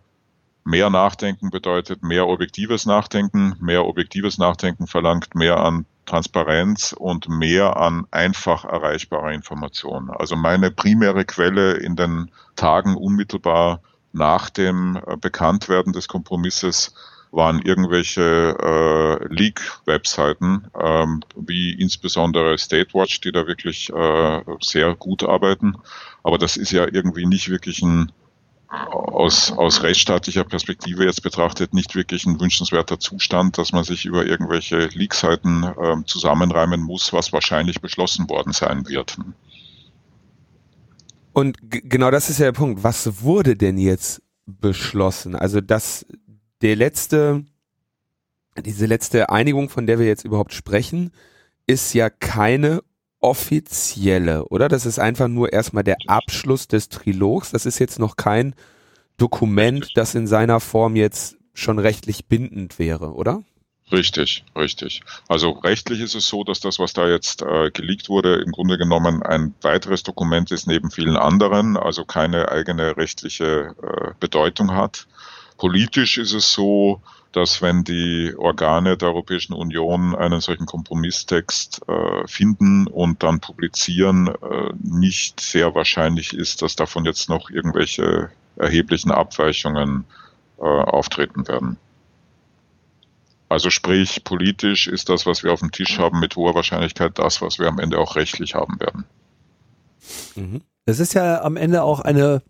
mehr 0.63 0.89
Nachdenken 0.89 1.50
bedeutet 1.50 2.03
mehr 2.03 2.27
objektives 2.27 2.86
Nachdenken. 2.86 3.58
Mehr 3.60 3.86
objektives 3.86 4.38
Nachdenken 4.38 4.88
verlangt 4.88 5.36
mehr 5.36 5.58
an 5.58 5.86
Transparenz 6.11 6.93
und 6.97 7.29
mehr 7.29 7.77
an 7.77 8.05
einfach 8.11 8.65
erreichbarer 8.65 9.31
Information. 9.31 10.09
Also 10.09 10.35
meine 10.35 10.69
primäre 10.69 11.23
Quelle 11.23 11.75
in 11.75 11.95
den 11.95 12.31
Tagen 12.57 12.97
unmittelbar 12.97 13.79
nach 14.11 14.49
dem 14.49 14.99
äh, 15.07 15.15
Bekanntwerden 15.15 15.93
des 15.93 16.09
Kompromisses 16.09 16.93
waren 17.31 17.61
irgendwelche 17.61 18.57
äh, 18.59 19.33
Leak-Webseiten, 19.33 20.67
ähm, 20.77 21.21
wie 21.37 21.71
insbesondere 21.79 22.57
Statewatch, 22.57 23.21
die 23.21 23.31
da 23.31 23.47
wirklich 23.47 23.89
äh, 23.89 24.41
sehr 24.59 24.95
gut 24.95 25.23
arbeiten. 25.23 25.77
Aber 26.23 26.37
das 26.37 26.57
ist 26.57 26.73
ja 26.73 26.87
irgendwie 26.91 27.25
nicht 27.25 27.47
wirklich 27.47 27.81
ein 27.81 28.11
aus, 28.71 29.51
aus 29.51 29.83
rechtsstaatlicher 29.83 30.45
Perspektive 30.45 31.03
jetzt 31.03 31.23
betrachtet 31.23 31.73
nicht 31.73 31.93
wirklich 31.93 32.25
ein 32.25 32.39
wünschenswerter 32.39 32.99
Zustand, 32.99 33.57
dass 33.57 33.73
man 33.73 33.83
sich 33.83 34.05
über 34.05 34.25
irgendwelche 34.25 34.87
Leak-Seiten 34.87 35.63
äh, 35.63 36.05
zusammenreimen 36.05 36.81
muss, 36.81 37.11
was 37.11 37.33
wahrscheinlich 37.33 37.81
beschlossen 37.81 38.29
worden 38.29 38.53
sein 38.53 38.87
wird. 38.87 39.17
Und 41.33 41.57
genau 41.61 42.11
das 42.11 42.29
ist 42.29 42.39
ja 42.39 42.45
der 42.45 42.51
Punkt. 42.53 42.83
Was 42.83 43.21
wurde 43.21 43.55
denn 43.55 43.77
jetzt 43.77 44.21
beschlossen? 44.45 45.35
Also, 45.35 45.59
dass 45.59 46.05
der 46.61 46.75
letzte, 46.75 47.43
diese 48.57 48.85
letzte 48.85 49.29
Einigung, 49.29 49.69
von 49.69 49.85
der 49.85 49.99
wir 49.99 50.05
jetzt 50.05 50.25
überhaupt 50.25 50.53
sprechen, 50.53 51.11
ist 51.67 51.93
ja 51.93 52.09
keine 52.09 52.81
offizielle, 53.21 54.45
oder? 54.45 54.67
Das 54.67 54.85
ist 54.85 54.99
einfach 54.99 55.27
nur 55.27 55.53
erstmal 55.53 55.83
der 55.83 55.97
Abschluss 56.07 56.67
des 56.67 56.89
Trilogs. 56.89 57.51
Das 57.51 57.65
ist 57.65 57.79
jetzt 57.79 57.99
noch 57.99 58.15
kein 58.15 58.55
Dokument, 59.17 59.91
das 59.95 60.15
in 60.15 60.27
seiner 60.27 60.59
Form 60.59 60.95
jetzt 60.95 61.37
schon 61.53 61.79
rechtlich 61.79 62.25
bindend 62.25 62.79
wäre, 62.79 63.13
oder? 63.13 63.43
Richtig, 63.91 64.45
richtig. 64.55 65.01
Also 65.27 65.51
rechtlich 65.51 65.99
ist 65.99 66.15
es 66.15 66.27
so, 66.27 66.43
dass 66.43 66.61
das, 66.61 66.79
was 66.79 66.93
da 66.93 67.09
jetzt 67.09 67.41
äh, 67.41 67.71
geleakt 67.71 68.07
wurde, 68.07 68.35
im 68.35 68.51
Grunde 68.51 68.77
genommen 68.77 69.21
ein 69.21 69.53
weiteres 69.61 70.03
Dokument 70.03 70.49
ist 70.51 70.65
neben 70.65 70.91
vielen 70.91 71.17
anderen, 71.17 71.75
also 71.75 72.05
keine 72.05 72.49
eigene 72.49 72.95
rechtliche 72.95 73.75
äh, 73.83 74.11
Bedeutung 74.19 74.73
hat. 74.73 75.07
Politisch 75.61 76.17
ist 76.17 76.33
es 76.33 76.53
so, 76.53 77.03
dass 77.33 77.61
wenn 77.61 77.83
die 77.83 78.33
Organe 78.35 78.97
der 78.97 79.09
Europäischen 79.09 79.53
Union 79.53 80.15
einen 80.15 80.41
solchen 80.41 80.65
Kompromisstext 80.65 81.81
äh, 81.87 82.27
finden 82.27 82.87
und 82.87 83.21
dann 83.21 83.39
publizieren, 83.41 84.29
äh, 84.29 84.73
nicht 84.81 85.39
sehr 85.39 85.75
wahrscheinlich 85.75 86.33
ist, 86.33 86.63
dass 86.63 86.75
davon 86.75 87.05
jetzt 87.05 87.29
noch 87.29 87.51
irgendwelche 87.51 88.31
erheblichen 88.55 89.11
Abweichungen 89.11 90.05
äh, 90.57 90.63
auftreten 90.63 91.47
werden. 91.47 91.77
Also 93.47 93.69
sprich, 93.69 94.23
politisch 94.23 94.87
ist 94.87 95.09
das, 95.09 95.27
was 95.27 95.43
wir 95.43 95.53
auf 95.53 95.59
dem 95.59 95.71
Tisch 95.71 95.99
haben, 95.99 96.19
mit 96.19 96.35
hoher 96.35 96.55
Wahrscheinlichkeit 96.55 97.19
das, 97.19 97.39
was 97.39 97.59
wir 97.59 97.67
am 97.67 97.77
Ende 97.77 97.99
auch 97.99 98.15
rechtlich 98.15 98.55
haben 98.55 98.79
werden. 98.79 99.05
Mhm. 100.33 100.61
Es 100.87 100.99
ist 100.99 101.13
ja 101.13 101.43
am 101.43 101.55
Ende 101.55 101.83
auch 101.83 101.99
eine 101.99 102.41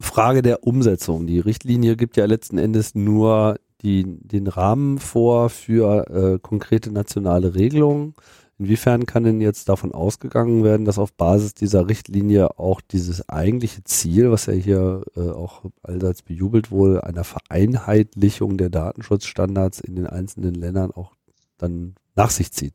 Frage 0.00 0.42
der 0.42 0.64
Umsetzung. 0.64 1.26
Die 1.26 1.38
Richtlinie 1.38 1.96
gibt 1.96 2.16
ja 2.16 2.24
letzten 2.24 2.58
Endes 2.58 2.94
nur 2.94 3.58
die, 3.82 4.04
den 4.04 4.46
Rahmen 4.46 4.98
vor 4.98 5.50
für 5.50 6.08
äh, 6.08 6.38
konkrete 6.38 6.90
nationale 6.90 7.54
Regelungen. 7.54 8.14
Inwiefern 8.58 9.04
kann 9.04 9.24
denn 9.24 9.40
jetzt 9.40 9.68
davon 9.68 9.92
ausgegangen 9.92 10.62
werden, 10.62 10.86
dass 10.86 10.98
auf 10.98 11.12
Basis 11.12 11.54
dieser 11.54 11.88
Richtlinie 11.88 12.58
auch 12.58 12.80
dieses 12.80 13.28
eigentliche 13.28 13.82
Ziel, 13.82 14.30
was 14.30 14.46
ja 14.46 14.52
hier 14.52 15.02
äh, 15.16 15.28
auch 15.28 15.64
allseits 15.82 16.22
bejubelt 16.22 16.70
wurde, 16.70 17.04
einer 17.04 17.24
Vereinheitlichung 17.24 18.56
der 18.56 18.70
Datenschutzstandards 18.70 19.80
in 19.80 19.96
den 19.96 20.06
einzelnen 20.06 20.54
Ländern 20.54 20.92
auch 20.92 21.12
dann 21.58 21.96
nach 22.14 22.30
sich 22.30 22.52
zieht? 22.52 22.74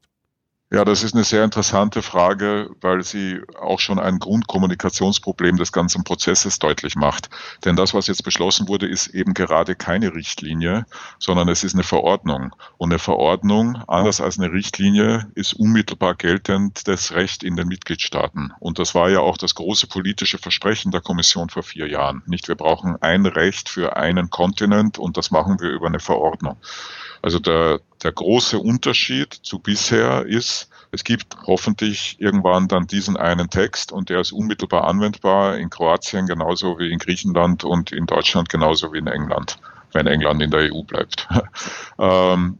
Ja, 0.71 0.85
das 0.85 1.01
ist 1.01 1.15
eine 1.15 1.23
sehr 1.23 1.43
interessante 1.43 2.03
Frage, 2.03 2.69
weil 2.81 3.01
sie 3.03 3.41
auch 3.59 3.79
schon 3.79 3.97
ein 3.97 4.19
Grundkommunikationsproblem 4.19 5.57
des 5.57 5.71
ganzen 5.71 6.03
Prozesses 6.03 6.59
deutlich 6.59 6.95
macht. 6.95 7.31
Denn 7.65 7.75
das, 7.75 7.95
was 7.95 8.05
jetzt 8.05 8.23
beschlossen 8.23 8.67
wurde, 8.67 8.87
ist 8.87 9.07
eben 9.07 9.33
gerade 9.33 9.73
keine 9.73 10.13
Richtlinie, 10.13 10.85
sondern 11.17 11.49
es 11.49 11.63
ist 11.63 11.73
eine 11.73 11.81
Verordnung. 11.81 12.55
Und 12.77 12.91
eine 12.91 12.99
Verordnung, 12.99 13.77
anders 13.87 14.21
als 14.21 14.37
eine 14.37 14.51
Richtlinie, 14.51 15.31
ist 15.33 15.53
unmittelbar 15.53 16.13
geltend 16.13 16.87
das 16.87 17.13
Recht 17.13 17.41
in 17.41 17.55
den 17.55 17.67
Mitgliedstaaten. 17.67 18.53
Und 18.59 18.77
das 18.77 18.93
war 18.93 19.09
ja 19.09 19.21
auch 19.21 19.37
das 19.37 19.55
große 19.55 19.87
politische 19.87 20.37
Versprechen 20.37 20.91
der 20.91 21.01
Kommission 21.01 21.49
vor 21.49 21.63
vier 21.63 21.87
Jahren. 21.87 22.21
Nicht, 22.27 22.47
wir 22.47 22.53
brauchen 22.53 22.95
ein 23.01 23.25
Recht 23.25 23.69
für 23.69 23.97
einen 23.97 24.29
Kontinent 24.29 24.99
und 24.99 25.17
das 25.17 25.31
machen 25.31 25.59
wir 25.59 25.71
über 25.71 25.87
eine 25.87 25.99
Verordnung. 25.99 26.57
Also 27.21 27.39
der, 27.39 27.81
der 28.03 28.11
große 28.11 28.59
Unterschied 28.59 29.33
zu 29.33 29.59
bisher 29.59 30.25
ist, 30.25 30.69
es 30.91 31.03
gibt 31.03 31.35
hoffentlich 31.45 32.15
irgendwann 32.19 32.67
dann 32.67 32.87
diesen 32.87 33.17
einen 33.17 33.49
Text 33.49 33.91
und 33.91 34.09
der 34.09 34.21
ist 34.21 34.31
unmittelbar 34.31 34.85
anwendbar 34.85 35.57
in 35.57 35.69
Kroatien 35.69 36.25
genauso 36.25 36.79
wie 36.79 36.91
in 36.91 36.99
Griechenland 36.99 37.63
und 37.63 37.91
in 37.91 38.05
Deutschland 38.05 38.49
genauso 38.49 38.91
wie 38.93 38.97
in 38.97 39.07
England, 39.07 39.59
wenn 39.93 40.07
England 40.07 40.41
in 40.41 40.51
der 40.51 40.73
EU 40.73 40.83
bleibt. 40.83 41.27
ähm, 41.99 42.57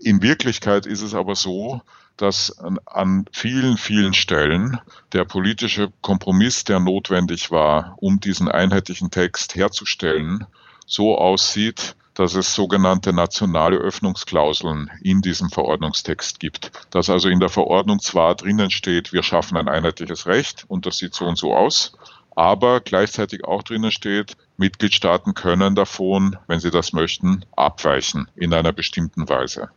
in 0.00 0.20
Wirklichkeit 0.22 0.86
ist 0.86 1.02
es 1.02 1.14
aber 1.14 1.36
so, 1.36 1.80
dass 2.16 2.58
an, 2.58 2.78
an 2.86 3.26
vielen, 3.32 3.76
vielen 3.76 4.14
Stellen 4.14 4.80
der 5.12 5.24
politische 5.24 5.92
Kompromiss, 6.00 6.64
der 6.64 6.80
notwendig 6.80 7.50
war, 7.50 7.94
um 7.98 8.20
diesen 8.20 8.48
einheitlichen 8.48 9.10
Text 9.10 9.54
herzustellen, 9.54 10.46
so 10.86 11.16
aussieht, 11.16 11.94
dass 12.14 12.34
es 12.34 12.54
sogenannte 12.54 13.12
nationale 13.12 13.76
Öffnungsklauseln 13.76 14.90
in 15.02 15.22
diesem 15.22 15.50
Verordnungstext 15.50 16.40
gibt. 16.40 16.70
Dass 16.90 17.08
also 17.08 17.28
in 17.28 17.40
der 17.40 17.48
Verordnung 17.48 18.00
zwar 18.00 18.34
drinnen 18.34 18.70
steht, 18.70 19.12
wir 19.12 19.22
schaffen 19.22 19.56
ein 19.56 19.68
einheitliches 19.68 20.26
Recht 20.26 20.64
und 20.68 20.86
das 20.86 20.98
sieht 20.98 21.14
so 21.14 21.24
und 21.24 21.38
so 21.38 21.54
aus, 21.54 21.92
aber 22.34 22.80
gleichzeitig 22.80 23.44
auch 23.44 23.62
drinnen 23.62 23.92
steht, 23.92 24.36
Mitgliedstaaten 24.56 25.34
können 25.34 25.74
davon, 25.74 26.36
wenn 26.46 26.60
sie 26.60 26.70
das 26.70 26.92
möchten, 26.92 27.44
abweichen 27.56 28.28
in 28.36 28.54
einer 28.54 28.72
bestimmten 28.72 29.28
Weise. 29.28 29.70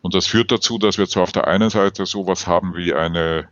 Und 0.00 0.14
das 0.14 0.26
führt 0.26 0.50
dazu, 0.50 0.78
dass 0.78 0.98
wir 0.98 1.06
zwar 1.06 1.24
auf 1.24 1.32
der 1.32 1.46
einen 1.46 1.70
Seite 1.70 2.06
sowas 2.06 2.46
haben 2.46 2.74
wie 2.74 2.94
eine 2.94 3.48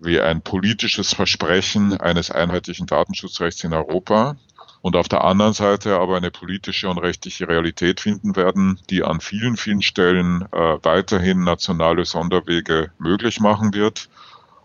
wie 0.00 0.20
ein 0.20 0.42
politisches 0.42 1.12
Versprechen 1.12 2.00
eines 2.00 2.30
einheitlichen 2.30 2.86
Datenschutzrechts 2.86 3.64
in 3.64 3.74
Europa, 3.74 4.36
und 4.80 4.96
auf 4.96 5.08
der 5.08 5.24
anderen 5.24 5.52
Seite 5.52 5.98
aber 5.98 6.16
eine 6.16 6.30
politische 6.30 6.88
und 6.88 6.98
rechtliche 6.98 7.48
Realität 7.48 8.00
finden 8.00 8.36
werden, 8.36 8.80
die 8.90 9.02
an 9.02 9.20
vielen, 9.20 9.56
vielen 9.56 9.82
Stellen 9.82 10.42
äh, 10.52 10.78
weiterhin 10.82 11.44
nationale 11.44 12.04
Sonderwege 12.04 12.92
möglich 12.98 13.40
machen 13.40 13.74
wird. 13.74 14.08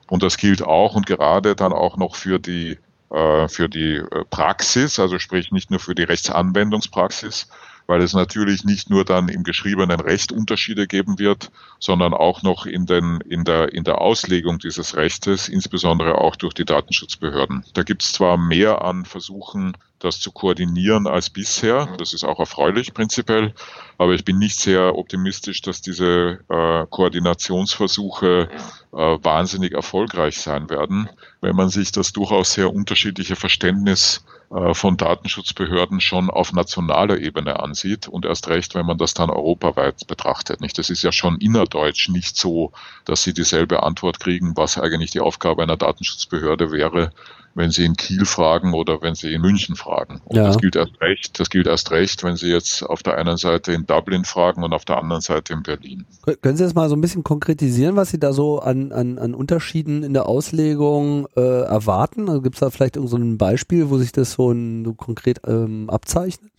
Und 0.08 0.22
das 0.22 0.38
gilt 0.38 0.62
auch 0.62 0.96
und 0.96 1.06
gerade 1.06 1.56
dann 1.56 1.74
auch 1.74 1.98
noch 1.98 2.16
für 2.16 2.40
die 2.40 2.78
äh, 3.14 3.48
für 3.48 3.70
die 3.70 3.98
äh, 3.98 4.26
Praxis, 4.30 4.98
also 4.98 5.20
sprich 5.20 5.52
nicht 5.52 5.70
nur 5.70 5.80
für 5.80 5.94
die 5.94 6.02
Rechtsanwendungspraxis, 6.02 7.48
weil 7.86 8.02
es 8.02 8.14
natürlich 8.14 8.64
nicht 8.64 8.90
nur 8.90 9.06
dann 9.06 9.30
im 9.30 9.44
geschriebenen 9.44 10.00
Recht 10.00 10.32
Unterschiede 10.32 10.88
geben 10.88 11.20
wird, 11.20 11.52
sondern 11.80 12.16
auch 12.16 12.42
noch 12.42 12.66
in, 12.66 12.88
den, 12.88 13.22
in, 13.22 13.44
der, 13.44 13.72
in 13.74 13.84
der 13.84 14.02
Auslegung 14.02 14.58
dieses 14.58 14.96
Rechtes, 14.96 15.48
insbesondere 15.48 16.18
auch 16.18 16.36
durch 16.36 16.56
die 16.56 16.66
Datenschutzbehörden. 16.66 17.64
Da 17.76 17.84
gibt 17.84 18.02
es 18.02 18.14
zwar 18.14 18.38
mehr 18.38 18.82
an 18.82 19.06
Versuchen, 19.06 19.78
das 20.04 20.20
zu 20.20 20.32
koordinieren 20.32 21.08
als 21.08 21.30
bisher. 21.30 21.88
Das 21.98 22.14
ist 22.14 22.24
auch 22.24 22.40
erfreulich 22.40 22.94
prinzipiell. 22.94 23.54
Aber 23.98 24.14
ich 24.14 24.26
bin 24.26 24.38
nicht 24.38 24.60
sehr 24.60 24.98
optimistisch, 24.98 25.62
dass 25.62 25.82
diese 25.82 26.40
äh, 26.50 26.86
Koordinationsversuche 26.90 28.50
äh, 28.92 28.98
wahnsinnig 28.98 29.74
erfolgreich 29.74 30.38
sein 30.40 30.70
werden, 30.70 31.10
wenn 31.42 31.56
man 31.56 31.70
sich 31.70 31.92
das 31.92 32.12
durchaus 32.12 32.54
sehr 32.54 32.74
unterschiedliche 32.74 33.36
Verständnis 33.36 34.26
äh, 34.54 34.74
von 34.74 34.98
Datenschutzbehörden 34.98 36.02
schon 36.02 36.30
auf 36.30 36.54
nationaler 36.54 37.18
Ebene 37.18 37.60
ansieht 37.60 38.08
und 38.08 38.26
erst 38.26 38.50
recht, 38.50 38.76
wenn 38.76 38.86
man 38.86 38.98
das 38.98 39.14
dann 39.14 39.30
europaweit 39.30 40.06
betrachtet. 40.08 40.62
Nicht? 40.62 40.78
Das 40.78 40.90
ist 40.90 41.02
ja 41.02 41.12
schon 41.12 41.38
innerdeutsch 41.38 42.10
nicht 42.10 42.36
so, 42.36 42.72
dass 43.06 43.24
sie 43.24 43.34
dieselbe 43.34 43.84
Antwort 43.84 44.20
kriegen, 44.20 44.58
was 44.58 44.78
eigentlich 44.78 45.12
die 45.12 45.22
Aufgabe 45.22 45.64
einer 45.64 45.78
Datenschutzbehörde 45.78 46.72
wäre, 46.72 47.12
wenn 47.56 47.72
Sie 47.72 47.86
in 47.86 47.96
Kiel 47.96 48.26
fragen 48.26 48.74
oder 48.74 49.02
wenn 49.02 49.16
Sie 49.16 49.34
in 49.34 49.42
München 49.42 49.76
fragen. 49.76 50.22
Und 50.26 50.38
ja. 50.38 50.46
das 50.46 50.58
gilt 50.58 50.76
erst 50.76 51.00
recht, 51.02 51.40
das 51.40 51.50
gilt 51.50 51.68
erst 51.68 51.92
recht, 51.92 52.24
wenn 52.24 52.36
Sie 52.36 52.50
jetzt 52.50 52.84
auf 52.84 53.04
der 53.04 53.18
einen 53.18 53.38
Seite 53.38 53.74
in 53.74 53.86
Dublin 53.86 54.26
fragen 54.26 54.64
und 54.64 54.74
auf 54.74 54.86
der 54.86 54.98
anderen 54.98 55.22
Seite 55.22 55.54
in 55.54 55.64
Berlin. 55.64 56.06
Können 56.42 56.58
Sie 56.58 56.64
das 56.64 56.74
mal 56.74 56.90
so 56.90 56.96
ein 56.96 57.02
bisschen 57.02 57.24
konkretisieren, 57.24 57.96
was 57.96 58.10
Sie 58.12 58.20
da 58.20 58.34
so 58.34 58.60
an, 58.60 58.92
an, 58.92 59.18
an 59.18 59.34
Unterschieden 59.36 60.04
in 60.04 60.14
der 60.14 60.28
Auslegung 60.28 61.28
äh, 61.36 61.42
erwarten? 61.42 62.30
Also 62.30 62.42
Gibt 62.42 62.56
es 62.56 62.60
da 62.60 62.70
vielleicht 62.70 62.96
irgend 62.96 63.12
so 63.12 63.18
ein 63.18 63.38
Beispiel, 63.38 63.90
wo 63.90 63.98
sich 63.98 64.12
das 64.12 64.34
so, 64.34 64.52
ein, 64.52 64.86
so 64.86 64.94
konkret 64.94 65.42
ähm, 65.46 65.90
abzeichnet? 65.90 66.53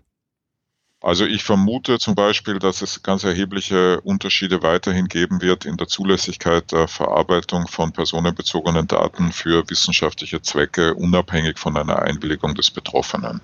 Also 1.04 1.26
ich 1.26 1.44
vermute 1.44 1.98
zum 1.98 2.14
Beispiel, 2.14 2.58
dass 2.58 2.80
es 2.80 3.02
ganz 3.02 3.24
erhebliche 3.24 4.00
Unterschiede 4.00 4.62
weiterhin 4.62 5.06
geben 5.06 5.42
wird 5.42 5.66
in 5.66 5.76
der 5.76 5.86
Zulässigkeit 5.86 6.72
der 6.72 6.88
Verarbeitung 6.88 7.68
von 7.68 7.92
personenbezogenen 7.92 8.86
Daten 8.86 9.30
für 9.30 9.68
wissenschaftliche 9.68 10.40
Zwecke, 10.40 10.94
unabhängig 10.94 11.58
von 11.58 11.76
einer 11.76 12.00
Einwilligung 12.00 12.54
des 12.54 12.70
Betroffenen. 12.70 13.42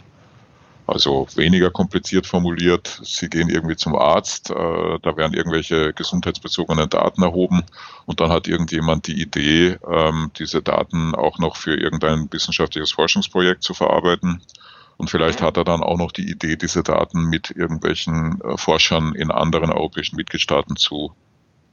Also 0.87 1.27
weniger 1.35 1.71
kompliziert 1.71 2.27
formuliert, 2.27 2.99
Sie 3.05 3.29
gehen 3.29 3.51
irgendwie 3.51 3.77
zum 3.77 3.95
Arzt, 3.95 4.49
äh, 4.49 4.99
da 5.03 5.17
werden 5.19 5.35
irgendwelche 5.35 5.93
gesundheitsbezogenen 5.93 6.89
Daten 6.89 7.23
erhoben 7.23 7.63
und 8.07 8.21
dann 8.21 8.31
hat 8.31 8.49
irgendjemand 8.49 9.07
die 9.07 9.21
Idee, 9.21 9.77
ähm, 9.87 10.31
diese 10.39 10.63
Daten 10.63 11.15
auch 11.15 11.39
noch 11.39 11.57
für 11.57 11.79
irgendein 11.79 12.33
wissenschaftliches 12.33 12.93
Forschungsprojekt 12.93 13.63
zu 13.63 13.75
verarbeiten. 13.75 14.41
Und 15.01 15.09
vielleicht 15.09 15.41
hat 15.41 15.57
er 15.57 15.65
dann 15.65 15.83
auch 15.83 15.97
noch 15.97 16.13
die 16.13 16.31
Idee, 16.31 16.57
diese 16.57 16.83
Daten 16.83 17.31
mit 17.31 17.51
irgendwelchen 17.51 18.39
äh, 18.43 18.59
Forschern 18.59 19.15
in 19.15 19.31
anderen 19.31 19.73
europäischen 19.73 20.17
Mitgliedstaaten 20.17 20.77
zu 20.77 21.15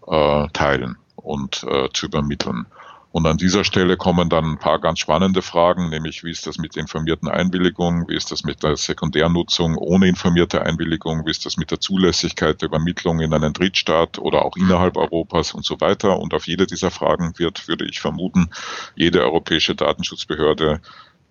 äh, 0.07 0.47
teilen 0.53 0.95
und 1.17 1.65
äh, 1.69 1.89
zu 1.93 2.05
übermitteln. 2.05 2.67
Und 3.11 3.27
an 3.27 3.35
dieser 3.35 3.65
Stelle 3.65 3.97
kommen 3.97 4.29
dann 4.29 4.45
ein 4.45 4.59
paar 4.59 4.79
ganz 4.79 4.99
spannende 4.99 5.41
Fragen, 5.41 5.89
nämlich 5.89 6.23
wie 6.23 6.31
ist 6.31 6.47
das 6.47 6.57
mit 6.57 6.77
informierten 6.77 7.27
Einwilligungen, 7.27 8.07
wie 8.07 8.15
ist 8.15 8.31
das 8.31 8.45
mit 8.45 8.63
der 8.63 8.77
Sekundärnutzung 8.77 9.75
ohne 9.75 10.07
informierte 10.07 10.61
Einwilligung, 10.61 11.25
wie 11.25 11.31
ist 11.31 11.45
das 11.45 11.57
mit 11.57 11.69
der 11.69 11.81
Zulässigkeit 11.81 12.61
der 12.61 12.67
Übermittlung 12.67 13.19
in 13.19 13.33
einen 13.33 13.51
Drittstaat 13.51 14.19
oder 14.19 14.45
auch 14.45 14.55
innerhalb 14.55 14.95
Europas 14.95 15.53
und 15.53 15.65
so 15.65 15.81
weiter. 15.81 16.17
Und 16.17 16.33
auf 16.33 16.47
jede 16.47 16.65
dieser 16.65 16.91
Fragen 16.91 17.33
wird, 17.37 17.67
würde 17.67 17.85
ich 17.89 17.99
vermuten, 17.99 18.51
jede 18.95 19.21
europäische 19.21 19.75
Datenschutzbehörde 19.75 20.79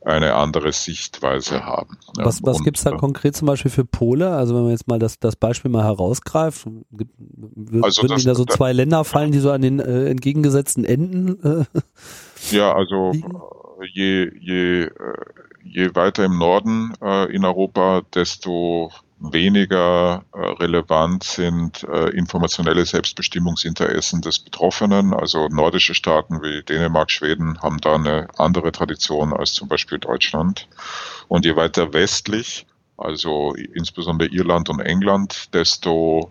eine 0.07 0.35
andere 0.35 0.73
Sichtweise 0.73 1.65
haben. 1.65 1.99
Was, 2.17 2.43
was 2.45 2.63
gibt 2.63 2.77
es 2.79 2.85
da 2.85 2.93
äh, 2.93 2.97
konkret 2.97 3.35
zum 3.35 3.47
Beispiel 3.47 3.73
für 3.73 3.85
Pole? 3.85 4.31
Also 4.31 4.55
wenn 4.55 4.63
man 4.63 4.71
jetzt 4.71 4.87
mal 4.87 5.01
das, 5.01 5.19
das 5.19 5.35
Beispiel 5.35 5.71
mal 5.71 5.83
herausgreift, 5.83 6.67
würden 6.91 7.83
also 7.83 8.07
das, 8.07 8.23
da 8.23 8.37
so 8.37 8.45
zwei 8.45 8.73
Länder 8.73 9.05
fallen, 9.05 9.33
die 9.33 9.41
so 9.41 9.51
an 9.51 9.63
den 9.63 9.81
äh, 9.81 10.09
entgegengesetzten 10.09 10.85
Enden? 10.85 11.43
Äh, 11.43 11.65
ja, 12.53 12.73
also 12.73 13.13
je, 13.93 14.31
je, 14.39 14.85
äh, 14.85 14.91
je 15.65 15.95
weiter 15.97 16.25
im 16.25 16.39
Norden 16.39 16.93
äh, 17.03 17.35
in 17.35 17.45
Europa, 17.45 18.03
desto 18.15 18.93
weniger 19.19 20.25
äh, 20.33 20.39
relevant 20.39 21.25
sind 21.25 21.85
äh, 21.85 22.11
informationelle 22.11 22.85
Selbstbestimmungsinteressen 22.85 24.21
des 24.21 24.39
Betroffenen. 24.39 25.15
Also 25.15 25.49
nordische 25.49 25.95
Staaten 25.95 26.43
wie 26.43 26.63
Dänemark, 26.63 27.11
Schweden 27.11 27.61
haben 27.63 27.79
da 27.79 27.95
eine 27.95 28.29
andere 28.37 28.73
Tradition 28.73 29.33
als 29.33 29.53
zum 29.53 29.69
Beispiel 29.69 29.99
Deutschland. 29.99 30.69
Und 31.29 31.45
je 31.45 31.57
weiter 31.57 31.93
westlich, 31.93 32.67
also 32.97 33.55
insbesondere 33.55 34.29
Irland 34.31 34.69
und 34.69 34.81
England, 34.81 35.55
desto 35.55 36.31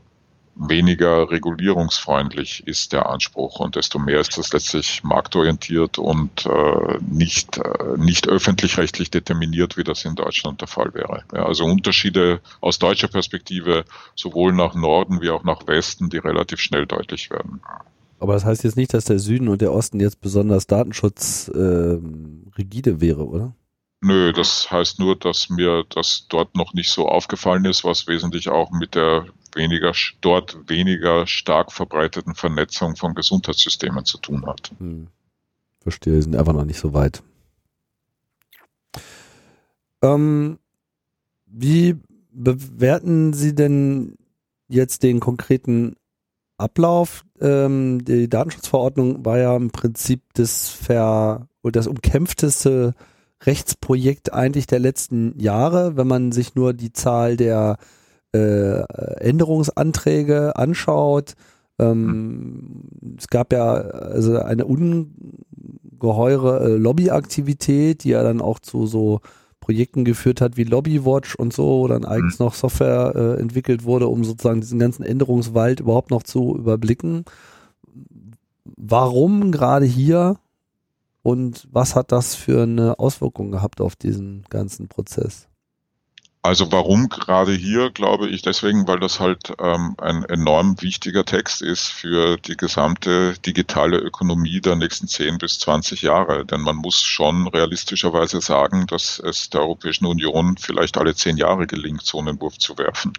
weniger 0.56 1.30
regulierungsfreundlich 1.30 2.66
ist 2.66 2.94
der 2.94 3.10
Anspruch 3.10 3.60
und 3.60 3.76
desto 3.76 4.00
mehr 4.00 4.22
ist 4.22 4.38
das 4.38 4.54
letztlich 4.54 5.04
marktorientiert 5.04 5.98
und 5.98 6.46
äh, 6.46 6.98
nicht, 7.02 7.58
äh, 7.58 7.98
nicht 7.98 8.28
öffentlich-rechtlich 8.28 9.12
determiniert, 9.12 9.78
wie 9.78 9.84
das 9.84 10.06
in 10.06 10.16
Deutschland 10.16 10.62
der 10.62 10.68
Fall 10.68 10.94
wäre. 10.94 11.24
Ja, 11.34 11.46
also 11.46 11.66
Unterschiede 11.66 12.40
aus 12.62 12.80
deutscher 12.80 13.10
Perspektive 13.10 13.84
sowohl 14.16 14.54
nach 14.54 14.76
Norden 14.76 15.22
wie 15.22 15.30
auch 15.30 15.44
nach 15.44 15.68
Westen, 15.68 16.10
die 16.10 16.18
relativ 16.18 16.60
schnell 16.60 16.86
deutlich 16.86 17.30
werden. 17.30 17.62
Aber 18.20 18.34
das 18.34 18.46
heißt 18.46 18.64
jetzt 18.64 18.78
nicht, 18.78 18.94
dass 18.94 19.06
der 19.06 19.20
Süden 19.20 19.50
und 19.50 19.62
der 19.62 19.74
Osten 19.74 20.00
jetzt 20.00 20.22
besonders 20.22 20.68
datenschutzrigide 20.68 22.92
äh, 22.92 23.02
wäre, 23.02 23.28
oder? 23.28 23.54
Nö, 24.02 24.34
das 24.34 24.70
heißt 24.72 25.00
nur, 25.00 25.18
dass 25.18 25.50
mir 25.50 25.84
das 25.90 26.28
dort 26.30 26.56
noch 26.56 26.74
nicht 26.74 26.92
so 26.92 27.10
aufgefallen 27.10 27.66
ist, 27.66 27.84
was 27.84 28.08
wesentlich 28.08 28.48
auch 28.50 28.72
mit 28.72 28.96
der 28.96 29.26
weniger, 29.56 29.94
dort 30.22 30.58
weniger 30.68 31.28
stark 31.28 31.72
verbreiteten 31.72 32.36
Vernetzung 32.36 32.96
von 32.96 33.16
Gesundheitssystemen 33.16 34.06
zu 34.06 34.18
tun 34.18 34.46
hat. 34.46 34.72
Hm. 34.80 35.08
Verstehe, 35.82 36.22
sind 36.22 36.36
einfach 36.36 36.54
noch 36.54 36.66
nicht 36.66 36.80
so 36.80 36.94
weit. 36.94 37.22
Ähm, 40.02 40.60
wie 41.46 41.96
bewerten 42.32 43.34
Sie 43.34 43.56
denn 43.56 44.16
jetzt 44.68 45.04
den 45.04 45.20
konkreten 45.20 45.96
Ablauf? 46.58 47.24
Ähm, 47.40 48.04
die 48.04 48.30
Datenschutzverordnung 48.30 49.26
war 49.26 49.38
ja 49.38 49.56
im 49.56 49.72
Prinzip 49.72 50.22
das 50.34 50.70
ver 50.70 51.48
das 51.64 51.88
umkämpfteste 51.88 52.94
Rechtsprojekt 53.44 54.34
eigentlich 54.34 54.68
der 54.68 54.80
letzten 54.80 55.38
Jahre, 55.40 55.98
wenn 55.98 56.08
man 56.08 56.32
sich 56.32 56.56
nur 56.56 56.74
die 56.74 56.94
Zahl 56.94 57.38
der 57.38 57.78
äh, 58.36 59.20
Änderungsanträge 59.20 60.56
anschaut. 60.56 61.34
Ähm, 61.80 62.84
es 63.18 63.28
gab 63.28 63.52
ja 63.54 63.74
also 63.74 64.40
eine 64.40 64.66
ungeheure 64.66 66.62
äh, 66.62 66.78
Lobbyaktivität, 66.78 68.04
die 68.04 68.10
ja 68.10 68.24
dann 68.24 68.42
auch 68.42 68.60
zu 68.60 68.88
so 68.88 69.20
Projekten 69.60 70.06
geführt 70.06 70.42
hat 70.42 70.58
wie 70.58 70.64
Lobbywatch 70.64 71.36
und 71.36 71.52
so, 71.52 71.82
wo 71.82 71.88
dann 71.88 72.06
eigens 72.06 72.40
mhm. 72.40 72.46
noch 72.46 72.54
Software 72.54 73.14
äh, 73.16 73.42
entwickelt 73.42 73.84
wurde, 73.84 74.08
um 74.08 74.24
sozusagen 74.24 74.62
diesen 74.62 74.80
ganzen 74.80 75.04
Änderungswald 75.04 75.80
überhaupt 75.80 76.12
noch 76.12 76.24
zu 76.24 76.56
überblicken. 76.56 77.26
warum 78.78 79.52
gerade 79.52 79.86
hier 79.86 80.38
und 81.24 81.68
was 81.72 81.96
hat 81.96 82.12
das 82.12 82.36
für 82.36 82.64
eine 82.64 83.00
Auswirkung 83.00 83.50
gehabt 83.50 83.82
auf 83.82 83.96
diesen 83.96 84.44
ganzen 84.50 84.88
Prozess? 84.88 85.48
Also 86.46 86.72
warum 86.72 87.10
gerade 87.10 87.54
hier, 87.54 87.90
glaube 87.90 88.30
ich, 88.30 88.44
deswegen, 88.44 88.88
weil 88.88 89.00
das 89.00 89.20
halt 89.20 89.52
ähm, 89.60 89.96
ein 89.98 90.24
enorm 90.26 90.80
wichtiger 90.80 91.26
Text 91.26 91.64
ist 91.64 91.88
für 91.88 92.38
die 92.38 92.56
gesamte 92.56 93.34
digitale 93.44 93.98
Ökonomie 93.98 94.62
der 94.62 94.76
nächsten 94.76 95.08
10 95.08 95.40
bis 95.40 95.58
20 95.58 96.04
Jahre. 96.04 96.46
Denn 96.46 96.62
man 96.62 96.76
muss 96.76 97.02
schon 97.02 97.48
realistischerweise 97.48 98.42
sagen, 98.42 98.86
dass 98.86 99.18
es 99.18 99.50
der 99.50 99.62
Europäischen 99.62 100.06
Union 100.06 100.56
vielleicht 100.60 101.00
alle 101.00 101.16
zehn 101.16 101.38
Jahre 101.38 101.66
gelingt, 101.66 102.06
so 102.06 102.20
einen 102.20 102.40
Wurf 102.40 102.60
zu 102.60 102.78
werfen. 102.78 103.14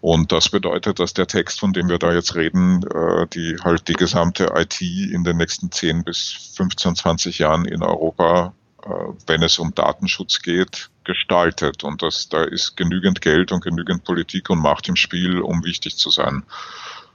Und 0.00 0.30
das 0.30 0.48
bedeutet, 0.48 1.00
dass 1.00 1.12
der 1.12 1.26
Text, 1.26 1.58
von 1.58 1.72
dem 1.72 1.88
wir 1.88 1.98
da 1.98 2.12
jetzt 2.12 2.36
reden, 2.36 2.84
äh, 2.84 3.26
die 3.34 3.56
halt 3.64 3.88
die 3.88 3.94
gesamte 3.94 4.52
IT 4.54 4.80
in 4.80 5.24
den 5.24 5.38
nächsten 5.38 5.72
10 5.72 6.04
bis 6.04 6.52
15, 6.54 6.94
20 6.94 7.40
Jahren 7.40 7.64
in 7.64 7.82
Europa, 7.82 8.54
äh, 8.84 8.90
wenn 9.26 9.42
es 9.42 9.58
um 9.58 9.74
Datenschutz 9.74 10.40
geht, 10.40 10.90
gestaltet. 11.04 11.84
Und 11.84 12.02
das, 12.02 12.28
da 12.28 12.44
ist 12.44 12.76
genügend 12.76 13.20
Geld 13.20 13.52
und 13.52 13.62
genügend 13.62 14.04
Politik 14.04 14.50
und 14.50 14.58
Macht 14.58 14.88
im 14.88 14.96
Spiel, 14.96 15.40
um 15.40 15.64
wichtig 15.64 15.96
zu 15.96 16.10
sein. 16.10 16.42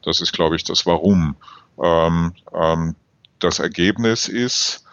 Das 0.04 0.22
ist, 0.22 0.34
glaube 0.34 0.56
ich, 0.56 0.64
das 0.64 0.86
Warum. 0.86 1.36
Ähm, 1.82 2.34
ähm, 2.54 2.96
das 3.40 3.60
Ergebnis 3.60 4.28
ist, 4.28 4.86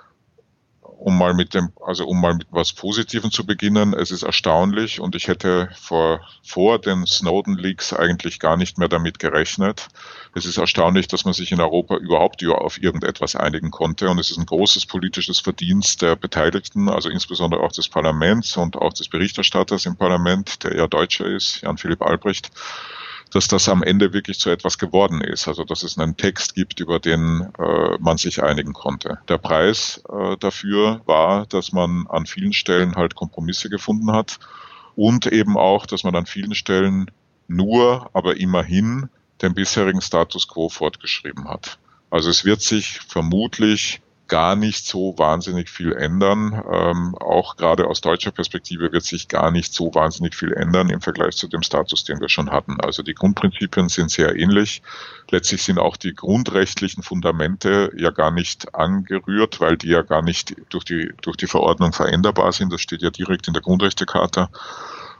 um 0.98 1.18
mal 1.18 1.34
mit 1.34 1.54
dem, 1.54 1.72
also 1.84 2.06
um 2.06 2.20
mal 2.20 2.34
mit 2.34 2.46
was 2.50 2.72
Positivem 2.72 3.30
zu 3.30 3.44
beginnen, 3.44 3.94
es 3.94 4.10
ist 4.10 4.22
erstaunlich 4.22 5.00
und 5.00 5.14
ich 5.14 5.28
hätte 5.28 5.68
vor, 5.78 6.20
vor 6.42 6.78
den 6.78 7.06
Snowden 7.06 7.56
Leaks 7.56 7.92
eigentlich 7.92 8.40
gar 8.40 8.56
nicht 8.56 8.78
mehr 8.78 8.88
damit 8.88 9.18
gerechnet. 9.18 9.88
Es 10.34 10.46
ist 10.46 10.56
erstaunlich, 10.56 11.06
dass 11.06 11.24
man 11.24 11.34
sich 11.34 11.52
in 11.52 11.60
Europa 11.60 11.96
überhaupt 11.96 12.44
auf 12.46 12.82
irgendetwas 12.82 13.36
einigen 13.36 13.70
konnte 13.70 14.08
und 14.08 14.18
es 14.18 14.30
ist 14.30 14.38
ein 14.38 14.46
großes 14.46 14.86
politisches 14.86 15.40
Verdienst 15.40 16.02
der 16.02 16.16
Beteiligten, 16.16 16.88
also 16.88 17.08
insbesondere 17.08 17.60
auch 17.60 17.72
des 17.72 17.88
Parlaments 17.88 18.56
und 18.56 18.76
auch 18.76 18.92
des 18.92 19.08
Berichterstatters 19.08 19.86
im 19.86 19.96
Parlament, 19.96 20.64
der 20.64 20.76
ja 20.76 20.86
Deutscher 20.86 21.26
ist, 21.26 21.60
Jan-Philipp 21.62 22.02
Albrecht 22.02 22.50
dass 23.32 23.48
das 23.48 23.68
am 23.68 23.82
Ende 23.82 24.12
wirklich 24.12 24.38
zu 24.38 24.50
etwas 24.50 24.78
geworden 24.78 25.20
ist. 25.20 25.48
Also 25.48 25.64
dass 25.64 25.82
es 25.82 25.98
einen 25.98 26.16
Text 26.16 26.54
gibt, 26.54 26.80
über 26.80 26.98
den 26.98 27.48
äh, 27.58 27.98
man 27.98 28.16
sich 28.18 28.42
einigen 28.42 28.72
konnte. 28.72 29.18
Der 29.28 29.38
Preis 29.38 30.02
äh, 30.08 30.36
dafür 30.38 31.00
war, 31.06 31.46
dass 31.46 31.72
man 31.72 32.06
an 32.08 32.26
vielen 32.26 32.52
Stellen 32.52 32.94
halt 32.94 33.14
Kompromisse 33.14 33.68
gefunden 33.68 34.12
hat 34.12 34.38
und 34.94 35.26
eben 35.26 35.56
auch, 35.56 35.86
dass 35.86 36.04
man 36.04 36.14
an 36.14 36.26
vielen 36.26 36.54
Stellen 36.54 37.10
nur, 37.48 38.10
aber 38.12 38.36
immerhin 38.36 39.08
den 39.42 39.54
bisherigen 39.54 40.00
Status 40.00 40.48
quo 40.48 40.68
fortgeschrieben 40.68 41.48
hat. 41.48 41.78
Also 42.10 42.30
es 42.30 42.44
wird 42.44 42.62
sich 42.62 43.00
vermutlich 43.00 44.00
gar 44.28 44.56
nicht 44.56 44.86
so 44.86 45.14
wahnsinnig 45.18 45.70
viel 45.70 45.92
ändern. 45.92 46.62
Ähm, 46.70 47.14
auch 47.16 47.56
gerade 47.56 47.86
aus 47.86 48.00
deutscher 48.00 48.30
Perspektive 48.30 48.92
wird 48.92 49.04
sich 49.04 49.28
gar 49.28 49.50
nicht 49.50 49.72
so 49.72 49.94
wahnsinnig 49.94 50.34
viel 50.34 50.52
ändern 50.52 50.90
im 50.90 51.00
Vergleich 51.00 51.36
zu 51.36 51.48
dem 51.48 51.62
Status, 51.62 52.04
den 52.04 52.20
wir 52.20 52.28
schon 52.28 52.50
hatten. 52.50 52.80
Also 52.80 53.02
die 53.02 53.14
Grundprinzipien 53.14 53.88
sind 53.88 54.10
sehr 54.10 54.36
ähnlich. 54.36 54.82
Letztlich 55.30 55.62
sind 55.62 55.78
auch 55.78 55.96
die 55.96 56.14
grundrechtlichen 56.14 57.02
Fundamente 57.02 57.92
ja 57.96 58.10
gar 58.10 58.30
nicht 58.30 58.74
angerührt, 58.74 59.60
weil 59.60 59.76
die 59.76 59.88
ja 59.88 60.02
gar 60.02 60.22
nicht 60.22 60.56
durch 60.70 60.84
die, 60.84 61.12
durch 61.22 61.36
die 61.36 61.46
Verordnung 61.46 61.92
veränderbar 61.92 62.52
sind. 62.52 62.72
Das 62.72 62.80
steht 62.80 63.02
ja 63.02 63.10
direkt 63.10 63.46
in 63.48 63.54
der 63.54 63.62
Grundrechtecharta 63.62 64.50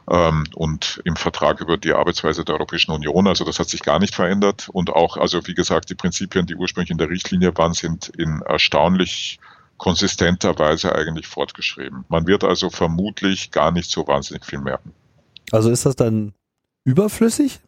und 0.07 1.01
im 1.05 1.17
Vertrag 1.17 1.61
über 1.61 1.77
die 1.77 1.93
Arbeitsweise 1.93 2.45
der 2.45 2.55
Europäischen 2.55 2.93
Union. 2.93 3.27
Also 3.27 3.45
das 3.45 3.59
hat 3.59 3.69
sich 3.69 3.83
gar 3.83 3.99
nicht 3.99 4.15
verändert. 4.15 4.69
Und 4.73 4.91
auch, 4.91 5.17
also 5.17 5.47
wie 5.47 5.55
gesagt, 5.55 5.91
die 5.91 5.95
Prinzipien, 5.95 6.47
die 6.47 6.55
ursprünglich 6.55 6.91
in 6.91 6.99
der 6.99 7.11
Richtlinie 7.11 7.57
waren, 7.57 7.73
sind 7.73 8.09
in 8.11 8.41
erstaunlich 8.43 9.41
konsistenter 9.79 10.59
Weise 10.59 10.95
eigentlich 10.95 11.27
fortgeschrieben. 11.27 12.05
Man 12.09 12.27
wird 12.27 12.45
also 12.45 12.71
vermutlich 12.71 13.51
gar 13.51 13.73
nicht 13.73 13.91
so 13.91 14.07
wahnsinnig 14.07 14.45
viel 14.45 14.61
merken. 14.61 14.93
Also 15.51 15.71
ist 15.71 15.87
das 15.87 15.97
dann 15.97 16.33
überflüssig? 16.85 17.61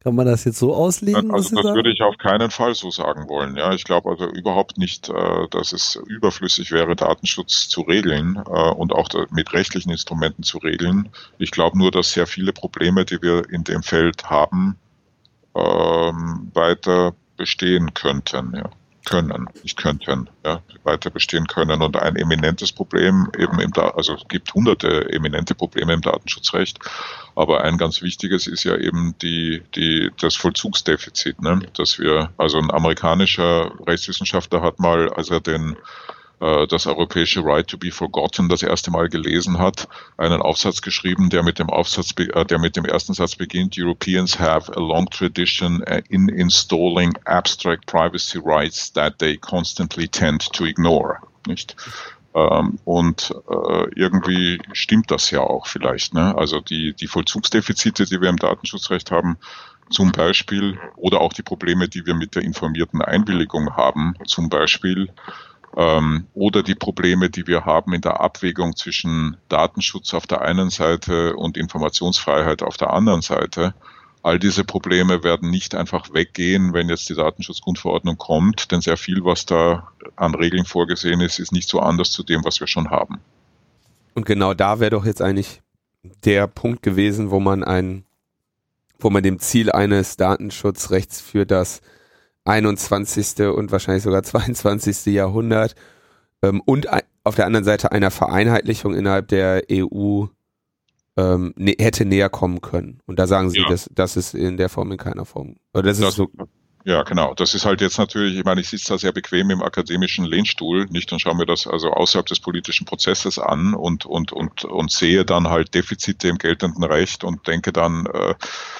Kann 0.00 0.14
man 0.14 0.26
das 0.26 0.44
jetzt 0.44 0.58
so 0.58 0.74
auslegen? 0.74 1.30
Also 1.32 1.56
das 1.56 1.74
würde 1.74 1.90
ich 1.90 2.02
auf 2.02 2.16
keinen 2.18 2.50
Fall 2.50 2.74
so 2.74 2.90
sagen 2.90 3.28
wollen. 3.28 3.56
Ja, 3.56 3.72
ich 3.72 3.84
glaube 3.84 4.10
also 4.10 4.26
überhaupt 4.26 4.78
nicht, 4.78 5.08
äh, 5.08 5.48
dass 5.50 5.72
es 5.72 6.00
überflüssig 6.06 6.70
wäre, 6.70 6.94
Datenschutz 6.96 7.68
zu 7.68 7.82
regeln 7.82 8.36
äh, 8.36 8.70
und 8.70 8.92
auch 8.92 9.08
mit 9.30 9.52
rechtlichen 9.52 9.90
Instrumenten 9.90 10.42
zu 10.42 10.58
regeln. 10.58 11.08
Ich 11.38 11.50
glaube 11.50 11.76
nur, 11.78 11.90
dass 11.90 12.12
sehr 12.12 12.26
viele 12.26 12.52
Probleme, 12.52 13.04
die 13.04 13.20
wir 13.22 13.48
in 13.50 13.64
dem 13.64 13.82
Feld 13.82 14.30
haben, 14.30 14.76
ähm, 15.54 16.50
weiter 16.54 17.14
bestehen 17.36 17.94
könnten. 17.94 18.54
Ja 18.56 18.70
können, 19.04 19.46
nicht 19.62 19.76
könnten, 19.76 20.28
ja, 20.44 20.62
weiter 20.84 21.10
bestehen 21.10 21.46
können. 21.46 21.82
Und 21.82 21.96
ein 21.96 22.16
eminentes 22.16 22.72
Problem 22.72 23.28
eben 23.38 23.60
im, 23.60 23.72
da 23.72 23.88
also 23.90 24.14
es 24.14 24.28
gibt 24.28 24.52
hunderte 24.52 25.10
eminente 25.12 25.54
Probleme 25.54 25.92
im 25.92 26.00
Datenschutzrecht, 26.00 26.78
aber 27.34 27.62
ein 27.64 27.78
ganz 27.78 28.02
wichtiges 28.02 28.46
ist 28.46 28.64
ja 28.64 28.76
eben 28.76 29.14
die, 29.22 29.62
die, 29.74 30.10
das 30.20 30.36
Vollzugsdefizit, 30.36 31.40
ne? 31.40 31.60
dass 31.74 31.98
wir, 31.98 32.30
also 32.36 32.58
ein 32.58 32.70
amerikanischer 32.70 33.72
Rechtswissenschaftler 33.86 34.62
hat 34.62 34.78
mal, 34.78 35.08
als 35.10 35.30
er 35.30 35.40
den 35.40 35.76
das 36.40 36.86
europäische 36.86 37.44
Right 37.44 37.66
to 37.66 37.76
be 37.76 37.90
Forgotten 37.90 38.48
das 38.48 38.62
erste 38.62 38.90
Mal 38.90 39.08
gelesen 39.08 39.58
hat, 39.58 39.88
einen 40.16 40.40
Aufsatz 40.40 40.82
geschrieben, 40.82 41.30
der 41.30 41.42
mit 41.42 41.58
dem 41.58 41.70
Aufsatz, 41.70 42.14
äh, 42.16 42.44
der 42.44 42.58
mit 42.58 42.76
dem 42.76 42.84
ersten 42.84 43.14
Satz 43.14 43.36
beginnt, 43.36 43.76
Europeans 43.78 44.38
have 44.38 44.72
a 44.76 44.80
long 44.80 45.08
tradition 45.10 45.82
uh, 45.82 46.00
in 46.08 46.28
installing 46.28 47.16
abstract 47.24 47.86
privacy 47.86 48.38
rights 48.38 48.92
that 48.92 49.18
they 49.18 49.36
constantly 49.36 50.06
tend 50.08 50.52
to 50.52 50.64
ignore. 50.64 51.18
Nicht? 51.46 51.76
Ähm, 52.34 52.78
und 52.84 53.34
äh, 53.48 53.88
irgendwie 53.96 54.60
stimmt 54.72 55.10
das 55.10 55.30
ja 55.30 55.40
auch 55.40 55.66
vielleicht. 55.66 56.14
Ne? 56.14 56.36
Also 56.36 56.60
die, 56.60 56.94
die 56.94 57.06
Vollzugsdefizite, 57.06 58.04
die 58.04 58.20
wir 58.20 58.28
im 58.28 58.36
Datenschutzrecht 58.36 59.10
haben, 59.10 59.38
zum 59.90 60.12
Beispiel, 60.12 60.78
oder 60.96 61.20
auch 61.20 61.32
die 61.32 61.42
Probleme, 61.42 61.88
die 61.88 62.04
wir 62.04 62.14
mit 62.14 62.34
der 62.34 62.42
informierten 62.42 63.00
Einwilligung 63.00 63.74
haben, 63.74 64.14
zum 64.26 64.50
Beispiel, 64.50 65.10
oder 65.72 66.62
die 66.62 66.74
Probleme, 66.74 67.30
die 67.30 67.46
wir 67.46 67.64
haben 67.64 67.92
in 67.92 68.00
der 68.00 68.20
Abwägung 68.20 68.74
zwischen 68.74 69.36
Datenschutz 69.48 70.14
auf 70.14 70.26
der 70.26 70.42
einen 70.42 70.70
Seite 70.70 71.36
und 71.36 71.56
Informationsfreiheit 71.56 72.62
auf 72.62 72.76
der 72.76 72.92
anderen 72.92 73.22
Seite. 73.22 73.74
All 74.22 74.38
diese 74.38 74.64
Probleme 74.64 75.22
werden 75.22 75.50
nicht 75.50 75.74
einfach 75.74 76.12
weggehen, 76.12 76.72
wenn 76.72 76.88
jetzt 76.88 77.08
die 77.08 77.14
Datenschutzgrundverordnung 77.14 78.18
kommt, 78.18 78.72
denn 78.72 78.80
sehr 78.80 78.96
viel, 78.96 79.24
was 79.24 79.46
da 79.46 79.88
an 80.16 80.34
Regeln 80.34 80.64
vorgesehen 80.64 81.20
ist, 81.20 81.38
ist 81.38 81.52
nicht 81.52 81.68
so 81.68 81.80
anders 81.80 82.10
zu 82.10 82.24
dem, 82.24 82.44
was 82.44 82.58
wir 82.58 82.66
schon 82.66 82.90
haben. 82.90 83.20
Und 84.14 84.26
genau 84.26 84.54
da 84.54 84.80
wäre 84.80 84.90
doch 84.90 85.04
jetzt 85.04 85.22
eigentlich 85.22 85.60
der 86.24 86.46
Punkt 86.48 86.82
gewesen, 86.82 87.30
wo 87.30 87.38
man 87.38 87.62
ein, 87.62 88.04
wo 88.98 89.10
man 89.10 89.22
dem 89.22 89.38
Ziel 89.38 89.70
eines 89.70 90.16
Datenschutzrechts 90.16 91.20
für 91.20 91.46
das 91.46 91.80
21. 92.48 93.46
und 93.48 93.70
wahrscheinlich 93.70 94.02
sogar 94.02 94.22
22. 94.22 95.06
Jahrhundert 95.06 95.74
ähm, 96.42 96.60
und 96.64 96.88
auf 97.24 97.34
der 97.34 97.46
anderen 97.46 97.64
Seite 97.64 97.92
einer 97.92 98.10
Vereinheitlichung 98.10 98.94
innerhalb 98.94 99.28
der 99.28 99.64
EU 99.70 100.24
ähm, 101.16 101.52
ne, 101.56 101.74
hätte 101.78 102.04
näher 102.04 102.30
kommen 102.30 102.60
können. 102.60 103.00
Und 103.06 103.18
da 103.18 103.26
sagen 103.26 103.50
Sie, 103.50 103.60
ja. 103.60 103.68
dass 103.68 103.90
das 103.92 104.16
ist 104.16 104.34
in 104.34 104.56
der 104.56 104.68
Form 104.68 104.92
in 104.92 104.98
keiner 104.98 105.24
Form. 105.24 105.56
Oder 105.74 105.82
das, 105.84 105.98
das 105.98 106.10
ist 106.10 106.16
so. 106.16 106.28
Ja, 106.88 107.02
genau. 107.02 107.34
Das 107.34 107.52
ist 107.52 107.66
halt 107.66 107.82
jetzt 107.82 107.98
natürlich, 107.98 108.38
ich 108.38 108.44
meine, 108.46 108.62
ich 108.62 108.70
sitze 108.70 108.94
da 108.94 108.98
sehr 108.98 109.12
bequem 109.12 109.50
im 109.50 109.60
akademischen 109.60 110.24
Lehnstuhl, 110.24 110.86
nicht? 110.86 111.12
Und 111.12 111.20
schaue 111.20 111.34
mir 111.34 111.44
das 111.44 111.66
also 111.66 111.90
außerhalb 111.90 112.24
des 112.24 112.40
politischen 112.40 112.86
Prozesses 112.86 113.38
an 113.38 113.74
und, 113.74 114.06
und, 114.06 114.32
und, 114.32 114.64
und 114.64 114.90
sehe 114.90 115.26
dann 115.26 115.50
halt 115.50 115.74
Defizite 115.74 116.28
im 116.28 116.38
geltenden 116.38 116.82
Recht 116.84 117.24
und 117.24 117.46
denke 117.46 117.74
dann 117.74 118.06
äh, 118.06 118.34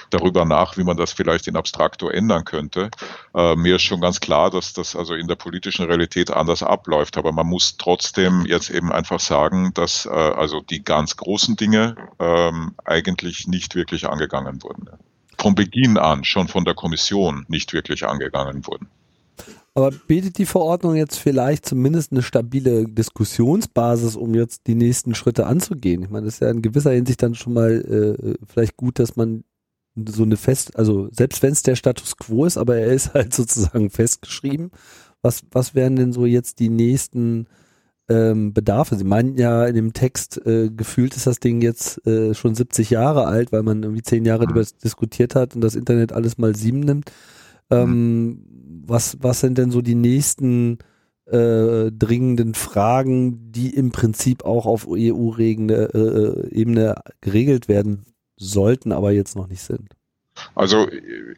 darüber 0.09 0.47
nach, 0.47 0.79
wie 0.79 0.85
man 0.85 0.97
das 0.97 1.13
vielleicht 1.13 1.49
in 1.49 1.57
Abstrakto 1.57 2.09
ändern 2.09 2.47
könnte. 2.47 2.91
Äh, 3.35 3.57
mir 3.57 3.77
ist 3.77 3.83
schon 3.83 4.01
ganz 4.01 4.21
klar, 4.21 4.49
dass 4.49 4.73
das 4.73 4.97
also 4.97 5.13
in 5.13 5.29
der 5.29 5.37
politischen 5.37 5.85
Realität 5.85 6.31
anders 6.31 6.63
abläuft. 6.63 7.19
Aber 7.19 7.33
man 7.33 7.47
muss 7.47 7.77
trotzdem 7.77 8.47
jetzt 8.47 8.71
eben 8.71 8.91
einfach 8.91 9.21
sagen, 9.21 9.73
dass 9.75 10.07
äh, 10.07 10.09
also 10.09 10.63
die 10.63 10.83
ganz 10.83 11.19
großen 11.19 11.57
Dinge 11.57 11.95
ähm, 12.19 12.75
eigentlich 12.87 13.47
nicht 13.49 13.75
wirklich 13.75 14.09
angegangen 14.09 14.63
wurden 14.63 14.89
von 15.41 15.55
Beginn 15.55 15.97
an 15.97 16.25
schon 16.25 16.49
von 16.49 16.65
der 16.65 16.75
Kommission 16.75 17.45
nicht 17.49 17.73
wirklich 17.73 18.07
angegangen 18.07 18.67
wurden. 18.67 18.89
Aber 19.75 19.93
bietet 19.93 20.39
die 20.39 20.47
Verordnung 20.47 20.97
jetzt 20.97 21.19
vielleicht 21.19 21.65
zumindest 21.65 22.11
eine 22.11 22.23
stabile 22.23 22.89
Diskussionsbasis, 22.89 24.17
um 24.17 24.35
jetzt 24.35 24.67
die 24.67 24.75
nächsten 24.75 25.15
Schritte 25.15 25.47
anzugehen? 25.47 26.03
Ich 26.03 26.11
meine, 26.11 26.27
das 26.27 26.35
ist 26.35 26.41
ja 26.41 26.51
in 26.51 26.63
gewisser 26.63 26.91
Hinsicht 26.91 27.23
dann 27.23 27.37
schon 27.37 27.53
mal 27.53 28.17
äh, 28.19 28.35
vielleicht 28.45 28.77
gut, 28.77 28.99
dass 28.99 29.15
man 29.15 29.45
so 30.09 30.25
eine 30.25 30.37
fest, 30.37 30.77
also 30.77 31.09
selbst 31.13 31.43
wenn 31.43 31.53
es 31.53 31.63
der 31.63 31.77
Status 31.77 32.17
quo 32.17 32.45
ist, 32.45 32.57
aber 32.57 32.77
er 32.77 32.89
ist 32.89 33.15
halt 33.15 33.33
sozusagen 33.33 33.91
festgeschrieben. 33.91 34.73
Was, 35.23 35.43
was 35.51 35.75
wären 35.75 35.97
denn 35.97 36.13
so 36.13 36.27
jetzt 36.27 36.59
die 36.59 36.71
nächsten 36.71 37.47
ähm, 38.09 38.53
Bedarfe. 38.53 38.97
Sie 38.97 39.05
meinen 39.05 39.37
ja 39.37 39.67
in 39.67 39.75
dem 39.75 39.93
Text, 39.93 40.45
äh, 40.47 40.71
gefühlt 40.71 41.17
ist 41.17 41.27
das 41.27 41.41
Ding 41.41 41.61
jetzt 41.61 42.07
äh, 42.07 42.35
schon 42.35 42.55
70 42.55 42.91
Jahre 42.91 43.27
alt, 43.27 43.53
weil 43.53 43.63
man 43.63 43.83
irgendwie 43.83 44.03
zehn 44.03 44.25
Jahre 44.25 44.45
mhm. 44.45 44.49
darüber 44.49 44.67
diskutiert 44.83 45.35
hat 45.35 45.55
und 45.55 45.61
das 45.61 45.75
Internet 45.75 46.13
alles 46.13 46.39
mal 46.39 46.55
sieben 46.57 46.81
nimmt. 46.81 47.13
Ähm, 47.71 48.27
mhm. 48.27 48.45
was, 48.87 49.19
was 49.21 49.41
sind 49.41 49.59
denn 49.59 49.71
so 49.71 49.83
die 49.83 49.95
nächsten 49.95 50.79
äh, 51.27 51.93
dringenden 51.93 52.55
Fragen, 52.55 53.53
die 53.53 53.75
im 53.75 53.93
Prinzip 53.93 54.45
auch 54.45 54.65
auf 54.65 54.87
EU-Ebene 54.89 55.75
äh, 56.55 56.95
geregelt 57.21 57.69
werden 57.69 58.05
sollten, 58.37 58.93
aber 58.93 59.13
jetzt 59.13 59.37
noch 59.37 59.49
nicht 59.49 59.63
sind? 59.63 59.98
Also 60.55 60.89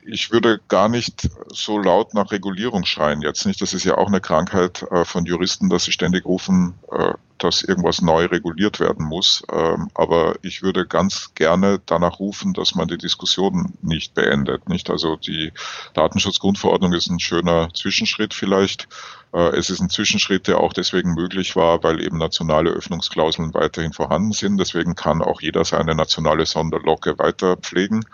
ich 0.04 0.32
würde 0.32 0.60
gar 0.68 0.88
nicht 0.88 1.28
so 1.48 1.78
laut 1.78 2.14
nach 2.14 2.30
Regulierung 2.30 2.84
schreien 2.84 3.22
jetzt 3.22 3.46
nicht. 3.46 3.60
Das 3.60 3.74
ist 3.74 3.84
ja 3.84 3.96
auch 3.98 4.08
eine 4.08 4.20
Krankheit 4.20 4.82
äh, 4.90 5.04
von 5.04 5.24
Juristen, 5.24 5.68
dass 5.68 5.84
sie 5.84 5.92
ständig 5.92 6.24
rufen, 6.24 6.74
äh, 6.90 7.14
dass 7.38 7.62
irgendwas 7.62 8.02
neu 8.02 8.26
reguliert 8.26 8.80
werden 8.80 9.06
muss. 9.06 9.42
Ähm, 9.50 9.90
aber 9.94 10.36
ich 10.42 10.62
würde 10.62 10.86
ganz 10.86 11.32
gerne 11.34 11.80
danach 11.86 12.20
rufen, 12.20 12.52
dass 12.52 12.74
man 12.74 12.88
die 12.88 12.98
Diskussion 12.98 13.74
nicht 13.82 14.14
beendet. 14.14 14.68
Nicht? 14.68 14.90
Also 14.90 15.16
die 15.16 15.52
Datenschutzgrundverordnung 15.94 16.92
ist 16.92 17.10
ein 17.10 17.20
schöner 17.20 17.68
Zwischenschritt 17.74 18.34
vielleicht. 18.34 18.88
Äh, 19.32 19.56
es 19.56 19.70
ist 19.70 19.80
ein 19.80 19.90
Zwischenschritt, 19.90 20.48
der 20.48 20.60
auch 20.60 20.72
deswegen 20.72 21.14
möglich 21.14 21.56
war, 21.56 21.82
weil 21.82 22.04
eben 22.04 22.18
nationale 22.18 22.70
Öffnungsklauseln 22.70 23.54
weiterhin 23.54 23.92
vorhanden 23.92 24.32
sind. 24.32 24.58
Deswegen 24.58 24.94
kann 24.94 25.22
auch 25.22 25.40
jeder 25.40 25.64
seine 25.64 25.94
nationale 25.94 26.46
Sonderlocke 26.46 27.18
weiter 27.18 27.56
pflegen. 27.56 28.04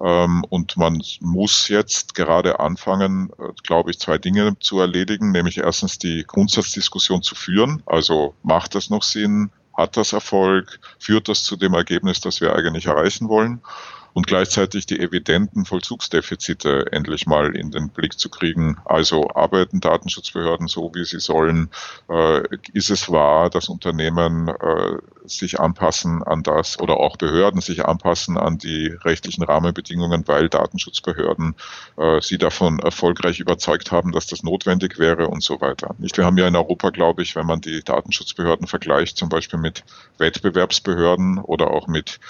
Ähm, 0.00 0.44
und 0.48 0.76
man 0.76 1.02
muss 1.20 1.68
jetzt 1.68 2.14
gerade 2.14 2.60
anfangen, 2.60 3.30
äh, 3.38 3.52
glaube 3.62 3.90
ich, 3.90 3.98
zwei 3.98 4.18
Dinge 4.18 4.58
zu 4.60 4.80
erledigen, 4.80 5.32
nämlich 5.32 5.58
erstens 5.58 5.98
die 5.98 6.24
Grundsatzdiskussion 6.26 7.22
zu 7.22 7.34
führen. 7.34 7.82
Also 7.86 8.34
macht 8.42 8.74
das 8.74 8.90
noch 8.90 9.02
Sinn? 9.02 9.50
Hat 9.76 9.96
das 9.96 10.12
Erfolg? 10.12 10.80
Führt 10.98 11.28
das 11.28 11.44
zu 11.44 11.56
dem 11.56 11.74
Ergebnis, 11.74 12.20
das 12.20 12.40
wir 12.40 12.54
eigentlich 12.54 12.86
erreichen 12.86 13.28
wollen? 13.28 13.62
Und 14.14 14.26
gleichzeitig 14.26 14.86
die 14.86 15.00
evidenten 15.00 15.64
Vollzugsdefizite 15.64 16.92
endlich 16.92 17.26
mal 17.26 17.56
in 17.56 17.70
den 17.70 17.88
Blick 17.88 18.18
zu 18.18 18.28
kriegen. 18.28 18.78
Also 18.84 19.28
arbeiten 19.30 19.80
Datenschutzbehörden 19.80 20.68
so, 20.68 20.92
wie 20.94 21.04
sie 21.04 21.20
sollen? 21.20 21.70
Äh, 22.08 22.42
ist 22.72 22.90
es 22.90 23.10
wahr, 23.10 23.50
dass 23.50 23.68
Unternehmen 23.68 24.48
äh, 24.48 24.98
sich 25.24 25.60
anpassen 25.60 26.22
an 26.22 26.42
das 26.42 26.78
oder 26.80 26.98
auch 26.98 27.16
Behörden 27.16 27.60
sich 27.60 27.84
anpassen 27.84 28.36
an 28.36 28.58
die 28.58 28.88
rechtlichen 29.04 29.44
Rahmenbedingungen, 29.44 30.26
weil 30.26 30.48
Datenschutzbehörden 30.48 31.54
äh, 31.96 32.20
sie 32.20 32.38
davon 32.38 32.80
erfolgreich 32.80 33.40
überzeugt 33.40 33.92
haben, 33.92 34.12
dass 34.12 34.26
das 34.26 34.42
notwendig 34.42 34.98
wäre 34.98 35.28
und 35.28 35.42
so 35.42 35.60
weiter. 35.60 35.94
Nicht? 35.98 36.16
Wir 36.18 36.24
haben 36.24 36.38
ja 36.38 36.48
in 36.48 36.56
Europa, 36.56 36.90
glaube 36.90 37.22
ich, 37.22 37.36
wenn 37.36 37.46
man 37.46 37.60
die 37.60 37.82
Datenschutzbehörden 37.82 38.66
vergleicht, 38.66 39.16
zum 39.16 39.28
Beispiel 39.28 39.58
mit 39.58 39.84
Wettbewerbsbehörden 40.18 41.38
oder 41.38 41.70
auch 41.70 41.86
mit 41.86 42.20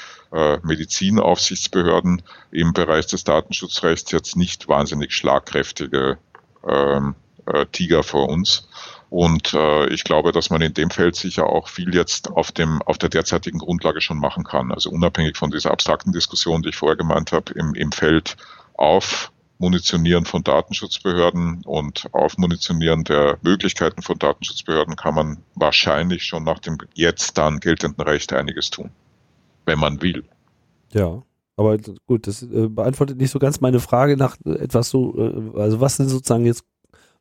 Medizinaufsichtsbehörden 0.62 2.22
im 2.50 2.72
Bereich 2.72 3.06
des 3.06 3.24
Datenschutzrechts 3.24 4.12
jetzt 4.12 4.36
nicht 4.36 4.68
wahnsinnig 4.68 5.12
schlagkräftige 5.12 6.18
ähm, 6.66 7.14
äh, 7.46 7.66
Tiger 7.66 8.02
vor 8.02 8.28
uns. 8.28 8.68
Und 9.10 9.52
äh, 9.52 9.88
ich 9.88 10.04
glaube, 10.04 10.32
dass 10.32 10.48
man 10.48 10.62
in 10.62 10.72
dem 10.72 10.88
Feld 10.88 11.16
sicher 11.16 11.46
auch 11.46 11.68
viel 11.68 11.94
jetzt 11.94 12.30
auf 12.30 12.50
dem 12.50 12.80
auf 12.82 12.96
der 12.96 13.10
derzeitigen 13.10 13.58
Grundlage 13.58 14.00
schon 14.00 14.18
machen 14.18 14.44
kann. 14.44 14.72
Also 14.72 14.88
unabhängig 14.88 15.36
von 15.36 15.50
dieser 15.50 15.70
abstrakten 15.70 16.12
Diskussion, 16.12 16.62
die 16.62 16.70
ich 16.70 16.76
vorher 16.76 16.96
gemeint 16.96 17.32
habe, 17.32 17.52
im, 17.52 17.74
im 17.74 17.92
Feld 17.92 18.36
auf 18.74 19.30
Munitionieren 19.58 20.24
von 20.24 20.42
Datenschutzbehörden 20.42 21.62
und 21.66 22.08
Aufmunitionieren 22.12 23.04
der 23.04 23.38
Möglichkeiten 23.42 24.02
von 24.02 24.18
Datenschutzbehörden 24.18 24.96
kann 24.96 25.14
man 25.14 25.38
wahrscheinlich 25.54 26.24
schon 26.24 26.42
nach 26.42 26.58
dem 26.58 26.78
jetzt 26.94 27.36
dann 27.38 27.60
geltenden 27.60 28.02
Recht 28.02 28.32
einiges 28.32 28.70
tun 28.70 28.90
wenn 29.66 29.78
man 29.78 30.02
will. 30.02 30.24
Ja, 30.92 31.22
aber 31.56 31.78
gut, 32.06 32.26
das 32.26 32.42
äh, 32.42 32.68
beantwortet 32.68 33.18
nicht 33.18 33.30
so 33.30 33.38
ganz 33.38 33.60
meine 33.60 33.80
Frage 33.80 34.16
nach 34.16 34.36
äh, 34.44 34.52
etwas 34.52 34.90
so, 34.90 35.16
äh, 35.18 35.58
also 35.60 35.80
was 35.80 35.96
sind 35.96 36.08
sozusagen 36.08 36.46
jetzt, 36.46 36.64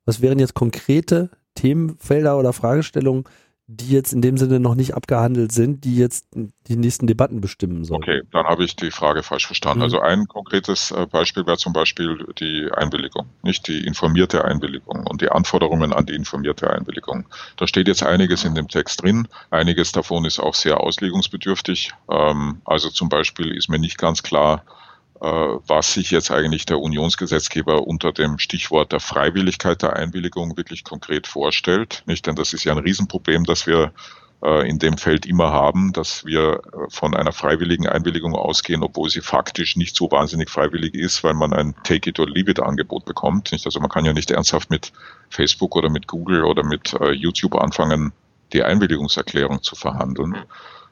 was 0.06 0.22
wären 0.22 0.40
jetzt 0.40 0.54
konkrete 0.54 1.30
Themenfelder 1.56 2.38
oder 2.38 2.54
Fragestellungen, 2.54 3.26
die 3.74 3.90
jetzt 3.90 4.12
in 4.12 4.22
dem 4.22 4.38
Sinne 4.38 4.60
noch 4.60 4.76
nicht 4.76 4.96
abgehandelt 4.96 5.54
sind, 5.54 5.86
die 5.86 5.96
jetzt 5.96 6.28
die 6.68 6.76
nächsten 6.76 7.08
Debatten 7.08 7.40
bestimmen 7.40 7.86
sollen. 7.86 8.02
Okay, 8.04 8.22
dann 8.32 8.46
habe 8.46 8.66
ich 8.66 8.76
die 8.76 8.92
Frage 8.92 9.24
falsch 9.24 9.46
verstanden. 9.46 9.80
Mhm. 9.80 9.84
Also 9.84 10.02
ein 10.02 10.28
konkretes 10.28 10.92
äh, 10.92 11.08
Beispiel 11.10 11.46
wäre 11.46 11.58
zum 11.58 11.72
Beispiel 11.72 12.26
die 12.38 12.70
Einwilligung, 12.76 13.28
nicht 13.44 13.68
die 13.70 13.86
informierte 13.86 14.44
Einwilligung 14.44 15.08
und 15.08 15.22
die 15.22 15.30
Anforderungen 15.30 15.94
an 15.94 16.06
die 16.06 16.16
informierte 16.16 16.70
Einwilligung. 16.70 17.26
Da 17.56 17.66
steht 17.66 17.88
jetzt 17.88 18.04
einiges 18.04 18.44
in 18.44 18.56
dem 18.56 18.68
Text 18.68 19.04
drin. 19.04 19.28
Einiges 19.52 19.94
davon 19.94 20.26
ist 20.26 20.40
auch 20.40 20.56
sehr 20.56 20.82
auslegungsbedürftig. 20.82 21.92
Ähm, 22.10 22.62
also 22.66 22.90
zum 22.90 23.08
Beispiel 23.08 23.56
ist 23.56 23.70
mir 23.70 23.80
nicht 23.80 23.98
ganz 23.98 24.22
klar, 24.22 24.64
was 25.22 25.94
sich 25.94 26.10
jetzt 26.10 26.32
eigentlich 26.32 26.66
der 26.66 26.80
Unionsgesetzgeber 26.80 27.86
unter 27.86 28.12
dem 28.12 28.40
Stichwort 28.40 28.92
der 28.92 29.00
Freiwilligkeit 29.00 29.84
der 29.84 29.96
Einwilligung 29.96 30.58
wirklich 30.58 30.84
konkret 30.84 31.28
vorstellt. 31.28 32.02
Nicht, 32.08 32.26
denn 32.26 32.36
das 32.36 32.54
ist 32.54 32.64
ja 32.64 32.72
ein 32.72 32.80
Riesenproblem, 32.80 33.44
dass 33.44 33.68
wir 33.68 33.94
äh, 34.44 34.68
in 34.68 34.80
dem 34.80 34.98
Feld 34.98 35.28
immer 35.28 35.52
haben, 35.52 35.94
dass 35.94 36.26
wir 36.26 36.54
äh, 36.56 36.90
von 36.90 37.16
einer 37.16 37.32
freiwilligen 37.32 37.88
Einwilligung 37.88 38.34
ausgehen, 38.34 38.82
obwohl 38.82 39.08
sie 39.12 39.22
faktisch 39.22 39.76
nicht 39.76 39.96
so 39.96 40.10
wahnsinnig 40.10 40.50
freiwillig 40.50 40.96
ist, 40.96 41.24
weil 41.24 41.36
man 41.36 41.54
ein 41.54 41.76
Take 41.84 42.10
it 42.10 42.20
or 42.20 42.28
leave 42.28 42.50
it 42.50 42.60
Angebot 42.60 43.06
bekommt. 43.06 43.52
Nicht? 43.52 43.68
Also 43.68 43.80
man 43.80 43.90
kann 43.90 44.06
ja 44.06 44.14
nicht 44.14 44.32
ernsthaft 44.32 44.72
mit 44.72 44.92
Facebook 45.30 45.76
oder 45.76 45.92
mit 45.92 46.08
Google 46.08 46.44
oder 46.44 46.64
mit 46.64 46.96
YouTube 47.14 47.56
anfangen, 47.56 48.14
die 48.52 48.64
Einwilligungserklärung 48.64 49.62
zu 49.62 49.76
verhandeln. 49.76 50.36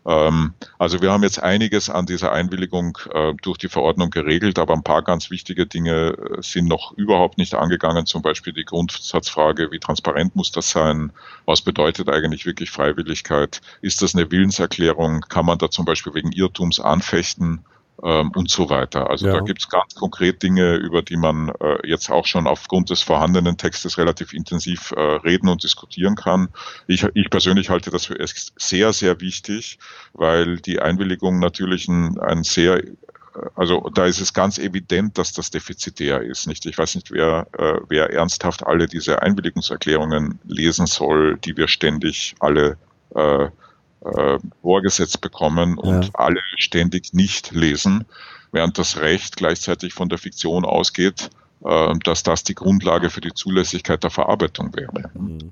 Ähm, 0.06 0.54
also 0.78 1.02
wir 1.02 1.12
haben 1.12 1.24
jetzt 1.24 1.42
einiges 1.42 1.90
an 1.90 2.06
dieser 2.06 2.32
Einwilligung 2.32 2.98
äh, 3.14 3.34
durch 3.42 3.58
die 3.58 3.70
Verordnung 3.70 4.10
geregelt, 4.10 4.60
aber 4.60 4.74
ein 4.74 4.84
paar 4.84 5.04
ganz 5.04 5.30
wichtige 5.30 5.66
Dinge 5.66 6.18
äh, 6.18 6.42
sind 6.42 6.68
noch 6.68 6.94
überhaupt 6.98 7.38
nicht 7.38 7.54
angegangen. 7.54 8.06
Zum 8.06 8.22
Beispiel 8.22 8.54
die 8.54 8.66
Grundsatzfrage, 8.66 9.72
wie 9.72 9.80
transparent 9.80 10.36
muss 10.36 10.52
das 10.52 10.70
sein? 10.72 11.12
Was 11.46 11.62
bedeutet 11.62 12.10
eigentlich 12.10 12.46
wirklich 12.46 12.72
Freiwilligkeit? 12.72 13.62
Ist 13.82 14.02
das 14.02 14.16
eine 14.16 14.32
Willenserklärung? 14.32 15.22
Kann 15.22 15.46
man 15.46 15.58
da 15.58 15.70
zum 15.70 15.86
Beispiel 15.86 16.14
wegen 16.14 16.32
Irrtums 16.32 16.80
anfechten? 16.80 17.66
Ähm, 18.04 18.32
und 18.36 18.50
so 18.50 18.70
weiter. 18.70 19.10
Also 19.10 19.28
ja. 19.28 19.34
da 19.34 19.40
gibt 19.42 19.62
es 19.62 19.70
ganz 19.70 19.96
konkret 19.96 20.42
Dinge, 20.44 20.76
über 20.76 21.02
die 21.02 21.18
man 21.18 21.50
äh, 21.60 21.88
jetzt 21.88 22.10
auch 22.10 22.26
schon 22.26 22.48
aufgrund 22.48 22.90
des 22.90 23.02
vorhandenen 23.02 23.58
Textes 23.58 23.98
relativ 23.98 24.34
intensiv 24.34 24.92
äh, 24.92 25.00
reden 25.00 25.50
und 25.50 25.64
diskutieren 25.64 26.16
kann. 26.16 26.50
Ich, 26.88 27.06
ich 27.14 27.30
persönlich 27.30 27.70
halte 27.70 27.90
das 27.90 28.06
für 28.06 28.18
sehr, 28.58 28.94
sehr 28.94 29.22
wichtig, 29.22 29.80
weil 30.14 30.58
die 30.58 30.80
Einwilligung 30.80 31.40
natürlich 31.40 31.88
ein, 31.88 32.20
ein 32.20 32.44
sehr 32.44 32.82
also 33.56 33.90
da 33.94 34.06
ist 34.06 34.20
es 34.20 34.34
ganz 34.34 34.58
evident, 34.58 35.18
dass 35.18 35.32
das 35.32 35.50
defizitär 35.50 36.22
ist. 36.22 36.48
Nicht? 36.48 36.66
Ich 36.66 36.78
weiß 36.78 36.96
nicht, 36.96 37.12
wer, 37.12 37.48
äh, 37.58 37.80
wer 37.88 38.12
ernsthaft 38.12 38.66
alle 38.66 38.88
diese 38.88 39.22
Einwilligungserklärungen 39.22 40.40
lesen 40.46 40.88
soll, 40.88 41.38
die 41.38 41.56
wir 41.56 41.68
ständig 41.68 42.36
alle 42.40 42.78
äh, 43.16 43.50
äh, 44.04 44.38
vorgesetzt 44.62 45.22
bekommen 45.22 45.78
und 45.78 46.06
ja. 46.06 46.12
alle 46.14 46.42
ständig 46.58 47.14
nicht 47.14 47.52
lesen, 47.52 48.06
während 48.52 48.78
das 48.78 48.98
Recht 48.98 49.38
gleichzeitig 49.38 49.94
von 49.94 50.10
der 50.10 50.18
Fiktion 50.18 50.66
ausgeht, 50.66 51.30
äh, 51.66 51.94
dass 52.04 52.24
das 52.24 52.44
die 52.44 52.56
Grundlage 52.56 53.10
für 53.10 53.22
die 53.22 53.34
Zulässigkeit 53.34 54.04
der 54.04 54.12
Verarbeitung 54.12 54.76
wäre. 54.76 55.12
Mhm. 55.14 55.52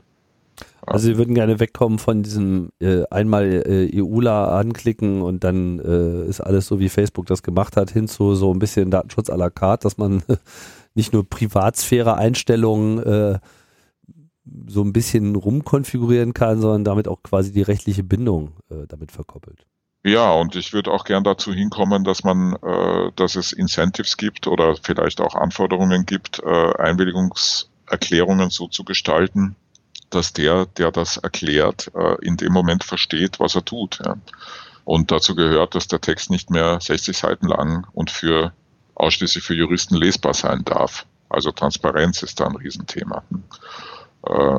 Also 0.87 1.07
Sie 1.07 1.17
würden 1.17 1.35
gerne 1.35 1.59
wegkommen 1.59 1.99
von 1.99 2.23
diesem 2.23 2.69
äh, 2.79 3.03
einmal 3.11 3.63
äh, 3.67 4.01
EULA 4.01 4.57
anklicken 4.57 5.21
und 5.21 5.43
dann 5.43 5.79
äh, 5.79 6.29
ist 6.29 6.39
alles 6.39 6.65
so, 6.67 6.79
wie 6.79 6.87
Facebook 6.87 7.25
das 7.25 7.43
gemacht 7.43 7.75
hat, 7.75 7.91
hin 7.91 8.07
zu 8.07 8.35
so 8.35 8.53
ein 8.53 8.59
bisschen 8.59 8.89
Datenschutz 8.89 9.29
à 9.29 9.35
la 9.35 9.49
carte, 9.49 9.83
dass 9.83 9.97
man 9.97 10.23
nicht 10.95 11.11
nur 11.11 11.29
Privatsphäre-Einstellungen 11.29 13.03
äh, 13.03 13.39
so 14.67 14.81
ein 14.81 14.93
bisschen 14.93 15.35
rumkonfigurieren 15.35 16.33
kann, 16.33 16.61
sondern 16.61 16.83
damit 16.83 17.07
auch 17.07 17.23
quasi 17.23 17.51
die 17.51 17.61
rechtliche 17.61 18.03
Bindung 18.03 18.53
äh, 18.69 18.87
damit 18.87 19.11
verkoppelt. 19.11 19.65
Ja, 20.03 20.31
und 20.31 20.55
ich 20.55 20.73
würde 20.73 20.91
auch 20.91 21.03
gern 21.03 21.23
dazu 21.23 21.53
hinkommen, 21.53 22.03
dass 22.03 22.23
man, 22.23 22.53
äh, 22.61 23.11
dass 23.15 23.35
es 23.35 23.51
Incentives 23.51 24.15
gibt 24.15 24.47
oder 24.47 24.75
vielleicht 24.81 25.19
auch 25.19 25.35
Anforderungen 25.35 26.05
gibt, 26.05 26.39
äh, 26.39 26.73
Einwilligungserklärungen 26.77 28.49
so 28.49 28.67
zu 28.67 28.83
gestalten, 28.83 29.55
dass 30.09 30.31
der, 30.31 30.65
der 30.65 30.91
das 30.91 31.17
erklärt, 31.17 31.91
äh, 31.93 32.15
in 32.25 32.37
dem 32.37 32.53
Moment 32.53 32.83
versteht, 32.83 33.39
was 33.39 33.55
er 33.55 33.65
tut. 33.65 33.99
Ja. 34.05 34.15
Und 34.85 35.11
dazu 35.11 35.35
gehört, 35.35 35.75
dass 35.75 35.87
der 35.87 35.99
Text 35.99 36.29
nicht 36.29 36.49
mehr 36.49 36.79
60 36.79 37.17
Seiten 37.17 37.47
lang 37.47 37.85
und 37.91 38.09
für 38.09 38.53
ausschließlich 38.95 39.43
für 39.43 39.55
Juristen 39.55 39.95
lesbar 39.95 40.33
sein 40.33 40.63
darf. 40.63 41.05
Also 41.27 41.51
Transparenz 41.51 42.23
ist 42.23 42.39
da 42.39 42.45
ein 42.47 42.55
Riesenthema 42.55 43.23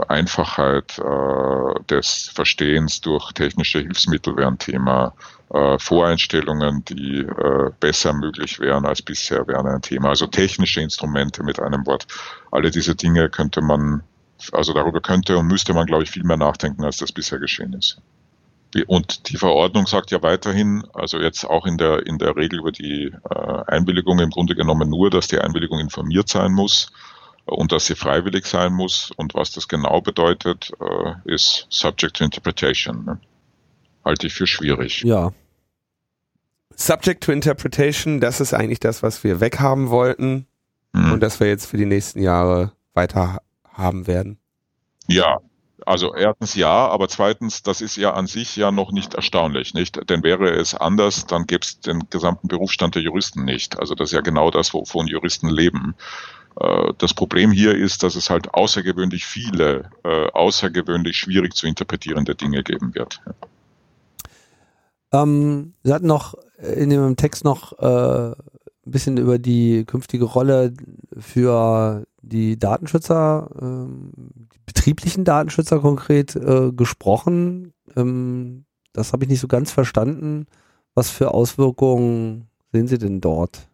Einfachheit 0.09 0.99
äh, 0.99 1.83
des 1.91 2.31
Verstehens 2.35 3.01
durch 3.01 3.33
technische 3.33 3.81
Hilfsmittel 3.81 4.37
wäre 4.37 4.49
ein 4.49 4.59
Thema. 4.59 5.15
Äh, 5.53 5.79
Voreinstellungen, 5.79 6.85
die 6.85 7.21
äh, 7.21 7.71
besser 7.81 8.13
möglich 8.13 8.61
wären 8.61 8.85
als 8.85 9.01
bisher, 9.03 9.47
wären 9.47 9.67
ein 9.67 9.83
Thema. 9.83 10.11
Also 10.11 10.27
technische 10.27 10.81
Instrumente 10.81 11.43
mit 11.43 11.61
einem 11.61 11.87
Wort. 11.87 12.07
Alle 12.51 12.71
diese 12.71 12.95
Dinge 12.95 13.31
könnte 13.31 13.63
man, 13.63 14.03
also 14.53 14.73
darüber 14.73 15.01
könnte 15.01 15.39
und 15.39 15.47
müsste 15.47 15.73
man, 15.73 15.87
glaube 15.87 16.05
ich, 16.05 16.11
viel 16.11 16.25
mehr 16.25 16.37
nachdenken, 16.37 16.85
als 16.85 16.99
das 16.99 17.13
bisher 17.13 17.39
geschehen 17.39 17.73
ist. 17.73 18.01
Und 18.87 19.31
die 19.31 19.39
Verordnung 19.39 19.87
sagt 19.87 20.11
ja 20.11 20.23
weiterhin, 20.23 20.85
also 20.93 21.19
jetzt 21.19 21.45
auch 21.45 21.65
in 21.65 21.79
der, 21.79 22.07
in 22.07 22.19
der 22.19 22.37
Regel 22.37 22.59
über 22.59 22.71
die 22.71 23.13
äh, 23.31 23.63
Einwilligung 23.67 24.19
im 24.19 24.31
Grunde 24.31 24.55
genommen 24.55 24.91
nur, 24.91 25.09
dass 25.09 25.29
die 25.29 25.39
Einwilligung 25.39 25.79
informiert 25.79 26.29
sein 26.29 26.53
muss. 26.53 26.93
Und 27.49 27.73
dass 27.73 27.87
sie 27.87 27.95
freiwillig 27.95 28.47
sein 28.47 28.73
muss. 28.73 29.11
Und 29.17 29.35
was 29.35 29.53
das 29.53 29.69
genau 29.69 30.01
bedeutet, 30.01 30.73
äh, 30.81 31.33
ist 31.33 31.67
subject 31.71 32.17
to 32.17 32.25
interpretation. 32.25 33.05
Ne? 33.05 33.21
Halte 34.05 34.27
ich 34.27 34.35
für 34.35 34.47
schwierig. 34.47 35.03
Ja. 35.03 35.33
Subject 36.75 37.25
to 37.25 37.33
interpretation, 37.33 38.21
das 38.21 38.41
ist 38.41 38.55
eigentlich 38.55 38.81
das, 38.81 39.03
was 39.03 39.25
wir 39.25 39.41
weghaben 39.41 39.91
wollten 39.91 40.47
mhm. 40.93 41.13
und 41.13 41.21
das 41.21 41.41
wir 41.41 41.49
jetzt 41.49 41.67
für 41.67 41.77
die 41.77 41.87
nächsten 41.87 42.21
Jahre 42.21 42.73
weiter 42.95 43.43
haben 43.73 44.07
werden. 44.07 44.39
Ja, 45.09 45.39
also 45.87 46.15
erstens 46.15 46.55
ja, 46.55 46.89
aber 46.89 47.09
zweitens, 47.09 47.63
das 47.63 47.81
ist 47.81 47.97
ja 47.97 48.13
an 48.13 48.27
sich 48.27 48.57
ja 48.57 48.71
noch 48.71 48.93
nicht 48.93 49.15
erstaunlich, 49.15 49.75
nicht? 49.75 50.11
Denn 50.11 50.23
wäre 50.23 50.51
es 50.51 50.75
anders, 50.75 51.27
dann 51.27 51.47
gäbe 51.47 51.63
es 51.63 51.81
den 51.81 52.11
gesamten 52.11 52.49
Berufsstand 52.49 52.95
der 52.95 53.03
Juristen 53.03 53.45
nicht. 53.45 53.79
Also 53.79 53.95
das 53.95 54.11
ist 54.11 54.15
ja 54.15 54.21
genau 54.21 54.51
das, 54.51 54.75
wovon 54.75 55.07
Juristen 55.07 55.49
leben. 55.49 55.95
Äh, 56.61 56.93
das 56.99 57.15
Problem 57.15 57.53
hier 57.53 57.75
ist, 57.75 58.03
dass 58.03 58.17
es 58.17 58.31
halt 58.31 58.55
außergewöhnlich 58.55 59.27
viele, 59.27 59.91
äh, 60.05 60.27
außergewöhnlich 60.33 61.17
schwierig 61.17 61.55
zu 61.55 61.67
interpretierende 61.67 62.35
Dinge 62.35 62.63
geben 62.63 62.95
wird. 62.95 63.21
Ähm, 65.13 65.75
Sie 65.83 65.93
hatten 65.93 66.07
noch 66.07 66.35
in 66.59 66.91
dem 66.91 67.17
Text 67.17 67.45
noch 67.45 67.79
äh, 67.79 68.33
ein 68.89 68.91
bisschen 68.91 69.17
über 69.17 69.39
die 69.39 69.85
künftige 69.85 70.25
Rolle 70.25 70.75
für 71.17 72.05
die 72.23 72.59
Datenschützer, 72.59 73.49
ähm, 73.61 74.13
die 74.55 74.61
betrieblichen 74.67 75.25
Datenschützer 75.25 75.79
konkret 75.81 76.35
äh, 76.37 76.73
gesprochen. 76.73 77.73
Ähm, 77.97 78.65
das 78.93 79.13
habe 79.13 79.25
ich 79.25 79.31
nicht 79.31 79.41
so 79.41 79.49
ganz 79.49 79.71
verstanden. 79.71 80.47
Was 80.95 81.11
für 81.11 81.33
Auswirkungen 81.33 82.49
sehen 82.73 82.89
Sie 82.89 82.99
denn 82.99 83.21
dort? 83.21 83.68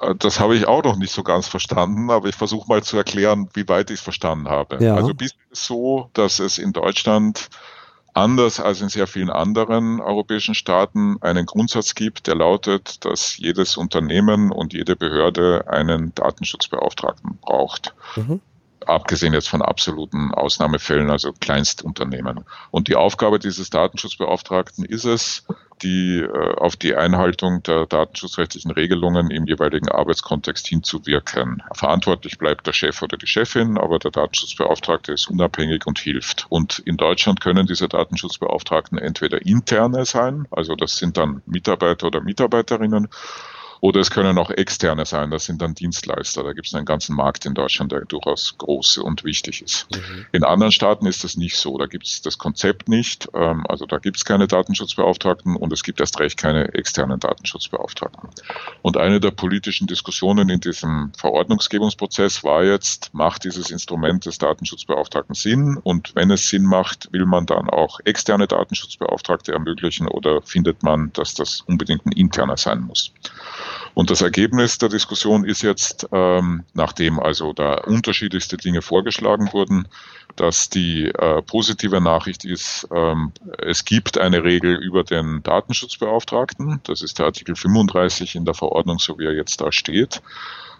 Äh, 0.00 0.14
das 0.16 0.40
habe 0.40 0.56
ich 0.56 0.66
auch 0.66 0.82
noch 0.84 0.96
nicht 0.96 1.12
so 1.12 1.22
ganz 1.22 1.48
verstanden, 1.48 2.10
aber 2.10 2.28
ich 2.28 2.34
versuche 2.34 2.68
mal 2.68 2.82
zu 2.82 2.96
erklären, 2.96 3.48
wie 3.54 3.68
weit 3.68 3.90
ich 3.90 3.98
es 3.98 4.02
verstanden 4.02 4.48
habe. 4.48 4.82
Ja. 4.82 4.94
Also 4.94 5.14
bis 5.14 5.34
so, 5.52 6.10
dass 6.12 6.38
es 6.38 6.58
in 6.58 6.72
Deutschland 6.72 7.48
anders 8.12 8.58
als 8.58 8.80
in 8.80 8.88
sehr 8.88 9.06
vielen 9.06 9.30
anderen 9.30 10.00
europäischen 10.00 10.54
Staaten 10.54 11.16
einen 11.20 11.46
Grundsatz 11.46 11.94
gibt, 11.94 12.26
der 12.26 12.34
lautet, 12.34 13.04
dass 13.04 13.38
jedes 13.38 13.76
Unternehmen 13.76 14.50
und 14.50 14.72
jede 14.72 14.96
Behörde 14.96 15.66
einen 15.68 16.12
Datenschutzbeauftragten 16.14 17.38
braucht. 17.40 17.94
Mhm 18.16 18.40
abgesehen 18.86 19.34
jetzt 19.34 19.48
von 19.48 19.62
absoluten 19.62 20.32
Ausnahmefällen, 20.32 21.10
also 21.10 21.32
Kleinstunternehmen. 21.32 22.44
Und 22.70 22.88
die 22.88 22.96
Aufgabe 22.96 23.38
dieses 23.38 23.70
Datenschutzbeauftragten 23.70 24.84
ist 24.84 25.04
es, 25.04 25.44
die 25.82 26.20
äh, 26.20 26.54
auf 26.56 26.76
die 26.76 26.94
Einhaltung 26.94 27.62
der 27.62 27.86
datenschutzrechtlichen 27.86 28.70
Regelungen 28.70 29.30
im 29.30 29.46
jeweiligen 29.46 29.88
Arbeitskontext 29.88 30.66
hinzuwirken. 30.66 31.62
Verantwortlich 31.72 32.38
bleibt 32.38 32.66
der 32.66 32.72
Chef 32.72 33.02
oder 33.02 33.16
die 33.16 33.26
Chefin, 33.26 33.78
aber 33.78 33.98
der 33.98 34.10
Datenschutzbeauftragte 34.10 35.12
ist 35.12 35.28
unabhängig 35.30 35.86
und 35.86 35.98
hilft. 35.98 36.46
Und 36.48 36.78
in 36.80 36.96
Deutschland 36.96 37.40
können 37.40 37.66
diese 37.66 37.88
Datenschutzbeauftragten 37.88 38.98
entweder 38.98 39.44
interne 39.44 40.04
sein, 40.04 40.46
also 40.50 40.74
das 40.74 40.96
sind 40.96 41.16
dann 41.16 41.42
Mitarbeiter 41.46 42.06
oder 42.06 42.20
Mitarbeiterinnen, 42.20 43.08
oder 43.80 44.00
es 44.00 44.10
können 44.10 44.36
auch 44.38 44.50
externe 44.50 45.06
sein, 45.06 45.30
das 45.30 45.46
sind 45.46 45.62
dann 45.62 45.74
Dienstleister. 45.74 46.42
Da 46.42 46.52
gibt 46.52 46.66
es 46.66 46.74
einen 46.74 46.84
ganzen 46.84 47.16
Markt 47.16 47.46
in 47.46 47.54
Deutschland, 47.54 47.92
der 47.92 48.04
durchaus 48.04 48.56
groß 48.58 48.98
und 48.98 49.24
wichtig 49.24 49.62
ist. 49.62 49.86
Mhm. 49.90 50.26
In 50.32 50.44
anderen 50.44 50.72
Staaten 50.72 51.06
ist 51.06 51.24
das 51.24 51.36
nicht 51.36 51.56
so. 51.56 51.78
Da 51.78 51.86
gibt 51.86 52.06
es 52.06 52.20
das 52.20 52.36
Konzept 52.36 52.88
nicht. 52.88 53.28
Ähm, 53.34 53.64
also 53.68 53.86
da 53.86 53.98
gibt 53.98 54.18
es 54.18 54.24
keine 54.24 54.46
Datenschutzbeauftragten 54.46 55.56
und 55.56 55.72
es 55.72 55.82
gibt 55.82 56.00
erst 56.00 56.20
recht 56.20 56.36
keine 56.36 56.74
externen 56.74 57.20
Datenschutzbeauftragten. 57.20 58.28
Und 58.82 58.96
eine 58.98 59.18
der 59.18 59.30
politischen 59.30 59.86
Diskussionen 59.86 60.50
in 60.50 60.60
diesem 60.60 61.12
Verordnungsgebungsprozess 61.16 62.44
war 62.44 62.64
jetzt, 62.64 63.14
macht 63.14 63.44
dieses 63.44 63.70
Instrument 63.70 64.26
des 64.26 64.38
Datenschutzbeauftragten 64.38 65.34
Sinn? 65.34 65.78
Und 65.82 66.14
wenn 66.14 66.30
es 66.30 66.48
Sinn 66.48 66.64
macht, 66.64 67.10
will 67.12 67.24
man 67.24 67.46
dann 67.46 67.70
auch 67.70 68.00
externe 68.04 68.46
Datenschutzbeauftragte 68.46 69.52
ermöglichen 69.52 70.06
oder 70.06 70.42
findet 70.42 70.82
man, 70.82 71.12
dass 71.14 71.34
das 71.34 71.62
unbedingt 71.62 72.04
ein 72.04 72.12
interner 72.12 72.58
sein 72.58 72.80
muss? 72.82 73.12
Und 73.94 74.10
das 74.10 74.22
Ergebnis 74.22 74.78
der 74.78 74.88
Diskussion 74.88 75.44
ist 75.44 75.62
jetzt, 75.62 76.08
ähm, 76.12 76.64
nachdem 76.74 77.18
also 77.18 77.52
da 77.52 77.74
unterschiedlichste 77.74 78.56
Dinge 78.56 78.82
vorgeschlagen 78.82 79.52
wurden, 79.52 79.88
dass 80.36 80.70
die 80.70 81.06
äh, 81.06 81.42
positive 81.42 82.00
Nachricht 82.00 82.44
ist, 82.44 82.88
ähm, 82.94 83.32
es 83.58 83.84
gibt 83.84 84.18
eine 84.18 84.44
Regel 84.44 84.76
über 84.76 85.02
den 85.04 85.42
Datenschutzbeauftragten. 85.42 86.80
Das 86.84 87.02
ist 87.02 87.18
der 87.18 87.26
Artikel 87.26 87.56
35 87.56 88.36
in 88.36 88.44
der 88.44 88.54
Verordnung, 88.54 88.98
so 88.98 89.18
wie 89.18 89.26
er 89.26 89.34
jetzt 89.34 89.60
da 89.60 89.72
steht 89.72 90.22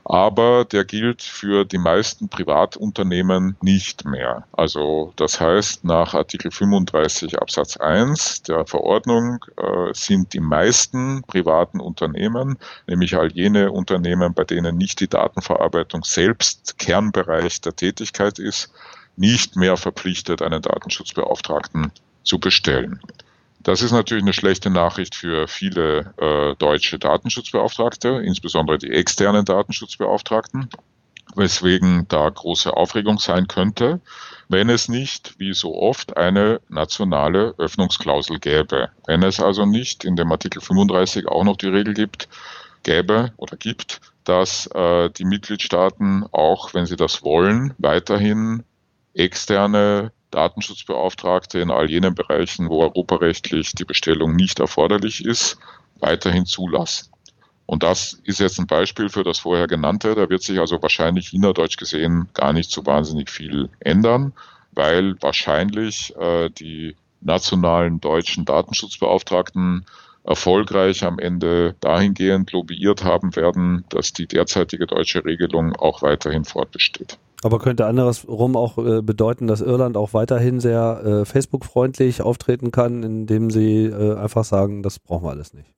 aber 0.04 0.64
der 0.64 0.84
gilt 0.84 1.22
für 1.22 1.64
die 1.64 1.78
meisten 1.78 2.28
Privatunternehmen 2.28 3.56
nicht 3.62 4.04
mehr. 4.04 4.44
Also 4.52 5.12
das 5.16 5.40
heißt, 5.40 5.84
nach 5.84 6.14
Artikel 6.14 6.50
35 6.50 7.40
Absatz 7.40 7.76
1 7.76 8.42
der 8.42 8.66
Verordnung 8.66 9.44
äh, 9.56 9.92
sind 9.92 10.32
die 10.32 10.40
meisten 10.40 11.22
privaten 11.22 11.80
Unternehmen, 11.80 12.58
nämlich 12.86 13.16
all 13.16 13.32
jene 13.32 13.70
Unternehmen, 13.72 14.34
bei 14.34 14.44
denen 14.44 14.76
nicht 14.76 15.00
die 15.00 15.08
Datenverarbeitung 15.08 16.04
selbst 16.04 16.78
Kernbereich 16.78 17.60
der 17.60 17.76
Tätigkeit 17.76 18.38
ist, 18.38 18.72
nicht 19.16 19.56
mehr 19.56 19.76
verpflichtet, 19.76 20.42
einen 20.42 20.62
Datenschutzbeauftragten 20.62 21.92
zu 22.22 22.38
bestellen. 22.38 23.00
Das 23.62 23.82
ist 23.82 23.92
natürlich 23.92 24.24
eine 24.24 24.32
schlechte 24.32 24.70
Nachricht 24.70 25.14
für 25.14 25.46
viele 25.46 26.14
äh, 26.16 26.56
deutsche 26.56 26.98
Datenschutzbeauftragte, 26.98 28.08
insbesondere 28.24 28.78
die 28.78 28.90
externen 28.90 29.44
Datenschutzbeauftragten, 29.44 30.70
weswegen 31.36 32.06
da 32.08 32.28
große 32.28 32.74
Aufregung 32.74 33.18
sein 33.18 33.48
könnte, 33.48 34.00
wenn 34.48 34.70
es 34.70 34.88
nicht, 34.88 35.38
wie 35.38 35.52
so 35.52 35.76
oft, 35.76 36.16
eine 36.16 36.60
nationale 36.68 37.54
Öffnungsklausel 37.58 38.40
gäbe. 38.40 38.88
Wenn 39.06 39.22
es 39.22 39.40
also 39.40 39.66
nicht 39.66 40.04
in 40.04 40.16
dem 40.16 40.32
Artikel 40.32 40.62
35 40.62 41.28
auch 41.28 41.44
noch 41.44 41.56
die 41.56 41.68
Regel 41.68 41.92
gibt, 41.94 42.28
gäbe 42.82 43.32
oder 43.36 43.56
gibt, 43.58 44.00
dass 44.24 44.66
äh, 44.68 45.10
die 45.10 45.24
Mitgliedstaaten 45.24 46.24
auch, 46.32 46.72
wenn 46.72 46.86
sie 46.86 46.96
das 46.96 47.22
wollen, 47.22 47.74
weiterhin 47.78 48.64
externe 49.14 50.12
Datenschutzbeauftragte 50.30 51.58
in 51.60 51.70
all 51.70 51.90
jenen 51.90 52.14
Bereichen, 52.14 52.68
wo 52.68 52.82
europarechtlich 52.82 53.72
die 53.72 53.84
Bestellung 53.84 54.36
nicht 54.36 54.60
erforderlich 54.60 55.24
ist, 55.24 55.58
weiterhin 55.98 56.46
zulassen. 56.46 57.10
Und 57.66 57.84
das 57.84 58.14
ist 58.24 58.40
jetzt 58.40 58.58
ein 58.58 58.66
Beispiel 58.66 59.08
für 59.08 59.22
das 59.22 59.38
vorher 59.38 59.68
genannte. 59.68 60.14
Da 60.16 60.28
wird 60.28 60.42
sich 60.42 60.58
also 60.58 60.82
wahrscheinlich 60.82 61.32
innerdeutsch 61.32 61.76
gesehen 61.76 62.28
gar 62.34 62.52
nicht 62.52 62.70
so 62.70 62.84
wahnsinnig 62.84 63.30
viel 63.30 63.68
ändern, 63.78 64.32
weil 64.72 65.14
wahrscheinlich 65.22 66.12
äh, 66.16 66.50
die 66.50 66.96
nationalen 67.20 68.00
deutschen 68.00 68.44
Datenschutzbeauftragten 68.44 69.86
erfolgreich 70.24 71.04
am 71.04 71.18
Ende 71.18 71.76
dahingehend 71.80 72.52
lobbyiert 72.52 73.04
haben 73.04 73.36
werden, 73.36 73.84
dass 73.88 74.12
die 74.12 74.26
derzeitige 74.26 74.86
deutsche 74.86 75.24
Regelung 75.24 75.76
auch 75.76 76.02
weiterhin 76.02 76.44
fortbesteht. 76.44 77.18
Aber 77.42 77.58
könnte 77.58 77.86
andersrum 77.86 78.56
auch 78.56 78.76
äh, 78.78 79.00
bedeuten, 79.00 79.46
dass 79.46 79.62
Irland 79.62 79.96
auch 79.96 80.12
weiterhin 80.12 80.60
sehr 80.60 81.02
äh, 81.04 81.24
Facebook-freundlich 81.24 82.20
auftreten 82.20 82.70
kann, 82.70 83.02
indem 83.02 83.50
sie 83.50 83.86
äh, 83.86 84.16
einfach 84.16 84.44
sagen, 84.44 84.82
das 84.82 84.98
brauchen 84.98 85.24
wir 85.24 85.30
alles 85.30 85.54
nicht? 85.54 85.72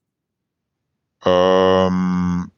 Ähm, 1.25 2.51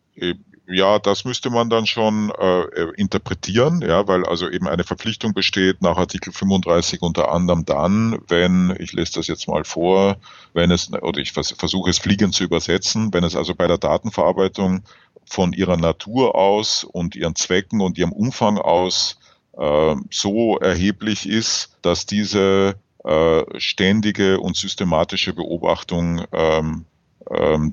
ja, 0.68 0.98
das 0.98 1.26
müsste 1.26 1.52
man 1.52 1.70
dann 1.70 1.86
schon 1.86 2.32
äh, 2.32 2.63
interpretieren, 2.96 3.82
ja, 3.82 4.08
weil 4.08 4.26
also 4.26 4.50
eben 4.50 4.68
eine 4.68 4.84
Verpflichtung 4.84 5.34
besteht 5.34 5.82
nach 5.82 5.98
Artikel 5.98 6.34
35 6.34 7.02
unter 7.04 7.32
anderem 7.32 7.65
dann, 7.65 8.20
wenn, 8.28 8.76
ich 8.80 8.94
lese 8.94 9.13
das 9.13 9.28
jetzt 9.28 9.48
mal 9.48 9.63
vor, 9.63 10.18
wenn 10.54 10.72
es, 10.72 10.91
oder 10.91 11.20
ich 11.20 11.34
vers 11.34 11.54
versuche 11.58 11.91
es 11.91 12.00
fliegend 12.00 12.34
zu 12.34 12.44
übersetzen, 12.44 13.13
wenn 13.13 13.24
es 13.24 13.36
also 13.36 13.54
bei 13.54 13.68
der 13.68 13.78
Datenverarbeitung 13.78 14.82
von 15.26 15.54
ihrer 15.54 15.78
Natur 15.78 16.36
aus 16.36 16.84
und 16.84 17.16
ihren 17.16 17.36
Zwecken 17.36 17.82
und 17.82 17.98
ihrem 17.98 18.12
Umfang 18.12 18.58
aus 18.58 19.18
äh, 19.58 19.96
so 20.12 20.58
erheblich 20.58 21.28
ist, 21.28 21.78
dass 21.82 22.06
diese 22.06 22.76
äh, 23.04 23.44
ständige 23.60 24.40
und 24.40 24.58
systematische 24.58 25.34
Beobachtung 25.34 26.24
ähm, 26.32 26.86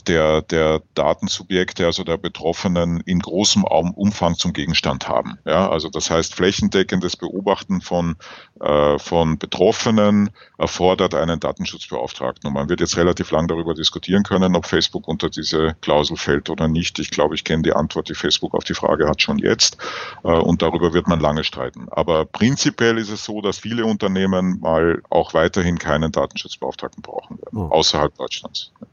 der, 0.08 0.42
der 0.42 0.82
Datensubjekte, 0.94 1.84
also 1.84 2.04
der 2.04 2.16
Betroffenen, 2.16 3.00
in 3.00 3.18
großem 3.18 3.64
Umfang 3.64 4.34
zum 4.36 4.52
Gegenstand 4.52 5.08
haben. 5.08 5.38
Ja, 5.44 5.68
also 5.68 5.88
das 5.88 6.10
heißt, 6.10 6.34
flächendeckendes 6.34 7.16
Beobachten 7.16 7.80
von, 7.80 8.16
äh, 8.60 8.98
von 8.98 9.38
Betroffenen 9.38 10.30
erfordert 10.58 11.14
einen 11.14 11.38
Datenschutzbeauftragten. 11.38 12.48
Und 12.48 12.54
man 12.54 12.68
wird 12.68 12.80
jetzt 12.80 12.96
relativ 12.96 13.30
lang 13.30 13.46
darüber 13.46 13.74
diskutieren 13.74 14.22
können, 14.22 14.56
ob 14.56 14.66
Facebook 14.66 15.06
unter 15.06 15.28
diese 15.28 15.76
Klausel 15.80 16.16
fällt 16.16 16.48
oder 16.48 16.68
nicht. 16.68 16.98
Ich 16.98 17.10
glaube, 17.10 17.34
ich 17.34 17.44
kenne 17.44 17.62
die 17.62 17.72
Antwort, 17.72 18.08
die 18.08 18.14
Facebook 18.14 18.54
auf 18.54 18.64
die 18.64 18.74
Frage 18.74 19.08
hat 19.08 19.20
schon 19.20 19.38
jetzt. 19.38 19.76
Äh, 20.24 20.28
und 20.28 20.62
darüber 20.62 20.94
wird 20.94 21.08
man 21.08 21.20
lange 21.20 21.44
streiten. 21.44 21.88
Aber 21.90 22.24
prinzipiell 22.24 22.96
ist 22.96 23.10
es 23.10 23.24
so, 23.24 23.40
dass 23.40 23.58
viele 23.58 23.84
Unternehmen 23.84 24.60
mal 24.60 25.02
auch 25.10 25.34
weiterhin 25.34 25.78
keinen 25.78 26.10
Datenschutzbeauftragten 26.10 27.02
brauchen 27.02 27.38
werden, 27.38 27.58
oh. 27.58 27.68
außerhalb 27.68 28.16
Deutschlands. 28.16 28.72
Ja. 28.80 28.86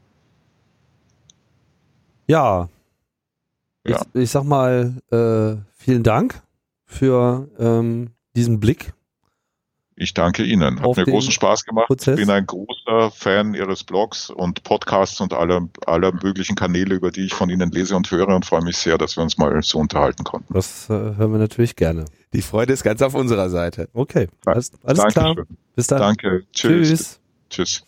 Ja. 2.30 2.68
Ich, 3.84 3.96
ich, 4.14 4.30
sag 4.30 4.44
mal, 4.44 4.94
äh, 5.10 5.62
vielen 5.76 6.02
Dank 6.02 6.42
für 6.84 7.48
ähm, 7.58 8.10
diesen 8.36 8.60
Blick. 8.60 8.92
Ich 9.96 10.14
danke 10.14 10.44
Ihnen. 10.44 10.80
Hat 10.80 10.96
mir 10.96 11.04
großen 11.04 11.30
Spaß 11.30 11.64
gemacht. 11.64 11.88
Prozess. 11.88 12.18
Ich 12.18 12.24
bin 12.24 12.34
ein 12.34 12.46
großer 12.46 13.10
Fan 13.10 13.52
Ihres 13.52 13.84
Blogs 13.84 14.30
und 14.30 14.62
Podcasts 14.62 15.20
und 15.20 15.34
aller, 15.34 15.68
aller 15.86 16.12
möglichen 16.22 16.56
Kanäle, 16.56 16.94
über 16.94 17.10
die 17.10 17.26
ich 17.26 17.34
von 17.34 17.50
Ihnen 17.50 17.70
lese 17.70 17.94
und 17.96 18.10
höre 18.10 18.28
und 18.28 18.46
freue 18.46 18.62
mich 18.62 18.78
sehr, 18.78 18.96
dass 18.96 19.18
wir 19.18 19.22
uns 19.22 19.36
mal 19.36 19.62
so 19.62 19.78
unterhalten 19.78 20.24
konnten. 20.24 20.54
Das 20.54 20.88
äh, 20.88 20.92
hören 20.92 21.32
wir 21.32 21.38
natürlich 21.38 21.76
gerne. 21.76 22.06
Die 22.32 22.40
Freude 22.40 22.72
ist 22.72 22.82
ganz 22.82 23.02
auf 23.02 23.14
unserer 23.14 23.50
Seite. 23.50 23.90
Okay, 23.92 24.28
alles, 24.46 24.72
alles 24.84 25.04
klar. 25.12 25.36
Bis 25.76 25.88
dann. 25.88 25.98
Danke. 25.98 26.44
Tschüss. 26.52 26.88
Tschüss. 26.88 27.20
Tschüss. 27.50 27.84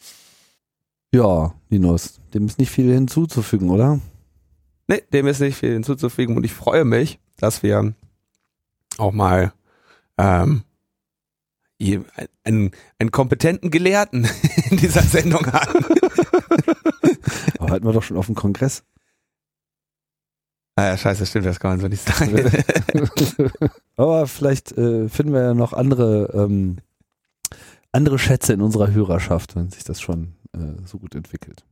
Ja, 1.12 1.54
Linus, 1.70 2.20
dem 2.34 2.46
ist 2.46 2.58
nicht 2.58 2.70
viel 2.70 2.92
hinzuzufügen, 2.92 3.70
oder? 3.70 4.00
Nee, 4.88 5.02
dem 5.12 5.26
ist 5.26 5.40
nicht 5.40 5.56
viel 5.56 5.72
hinzuzufügen 5.72 6.36
und 6.36 6.44
ich 6.44 6.52
freue 6.52 6.84
mich, 6.84 7.18
dass 7.38 7.62
wir 7.62 7.94
auch 8.98 9.12
mal 9.12 9.52
ähm, 10.18 10.62
einen, 12.44 12.70
einen 12.98 13.10
kompetenten 13.10 13.70
Gelehrten 13.70 14.28
in 14.70 14.76
dieser 14.76 15.02
Sendung 15.02 15.46
hatten. 15.46 15.84
Aber 17.58 17.70
hatten 17.70 17.86
wir 17.86 17.92
doch 17.92 18.02
schon 18.02 18.16
auf 18.16 18.26
dem 18.26 18.34
Kongress. 18.34 18.84
Ah 20.74 20.84
ja, 20.84 20.96
scheiße, 20.96 21.26
stimmt, 21.26 21.46
das 21.46 21.60
kann 21.60 21.72
man 21.72 21.80
so 21.80 21.88
nicht 21.88 22.02
sagen. 22.02 22.34
Aber 23.96 24.26
vielleicht 24.26 24.72
äh, 24.72 25.08
finden 25.08 25.34
wir 25.34 25.42
ja 25.42 25.54
noch 25.54 25.74
andere, 25.74 26.30
ähm, 26.34 26.78
andere 27.92 28.18
Schätze 28.18 28.54
in 28.54 28.62
unserer 28.62 28.90
Hörerschaft, 28.90 29.54
wenn 29.54 29.70
sich 29.70 29.84
das 29.84 30.00
schon 30.00 30.32
äh, 30.54 30.80
so 30.86 30.98
gut 30.98 31.14
entwickelt. 31.14 31.64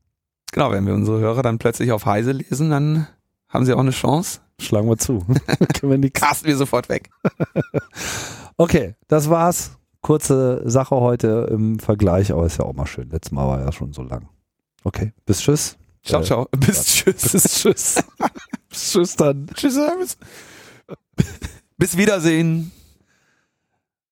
Genau, 0.53 0.71
wenn 0.73 0.87
wir 0.87 0.95
unsere 0.95 1.21
Hörer 1.21 1.43
dann 1.43 1.59
plötzlich 1.59 1.93
auf 1.93 2.07
Heise 2.07 2.33
lesen, 2.33 2.71
dann 2.71 3.07
haben 3.49 3.65
sie 3.65 3.73
auch 3.75 3.81
eine 3.81 3.91
Chance. 3.91 4.41
Schlagen 4.61 4.89
wir 4.89 4.99
zu. 4.99 5.25
Können 5.81 6.03
wir. 6.03 6.11
Casten 6.11 6.49
wir 6.49 6.57
sofort 6.57 6.89
weg. 6.89 7.11
Okay, 8.57 8.95
das 9.09 9.31
war's. 9.31 9.79
Kurze 10.03 10.61
Sache 10.69 10.95
heute 10.97 11.49
im 11.51 11.79
Vergleich, 11.79 12.31
aber 12.31 12.45
ist 12.45 12.59
ja 12.59 12.67
auch 12.67 12.75
mal 12.75 12.85
schön. 12.85 13.09
Letztes 13.09 13.33
Mal 13.33 13.47
war 13.49 13.59
ja 13.61 13.73
schon 13.73 13.95
so 13.95 14.03
lang. 14.03 14.29
Okay, 14.85 15.15
bis 15.25 15.41
tschüss. 15.41 15.79
Ciao, 16.03 16.21
Äh, 16.21 16.25
ciao. 16.25 16.47
Bis 16.59 16.85
tschüss. 16.85 17.33
Bis 17.33 17.43
tschüss. 17.43 18.05
bis 18.69 18.93
tschüss 18.93 19.17
dann. 19.17 19.47
Tschüss. 19.55 20.19
Bis 21.79 21.97
Wiedersehen. 21.97 22.71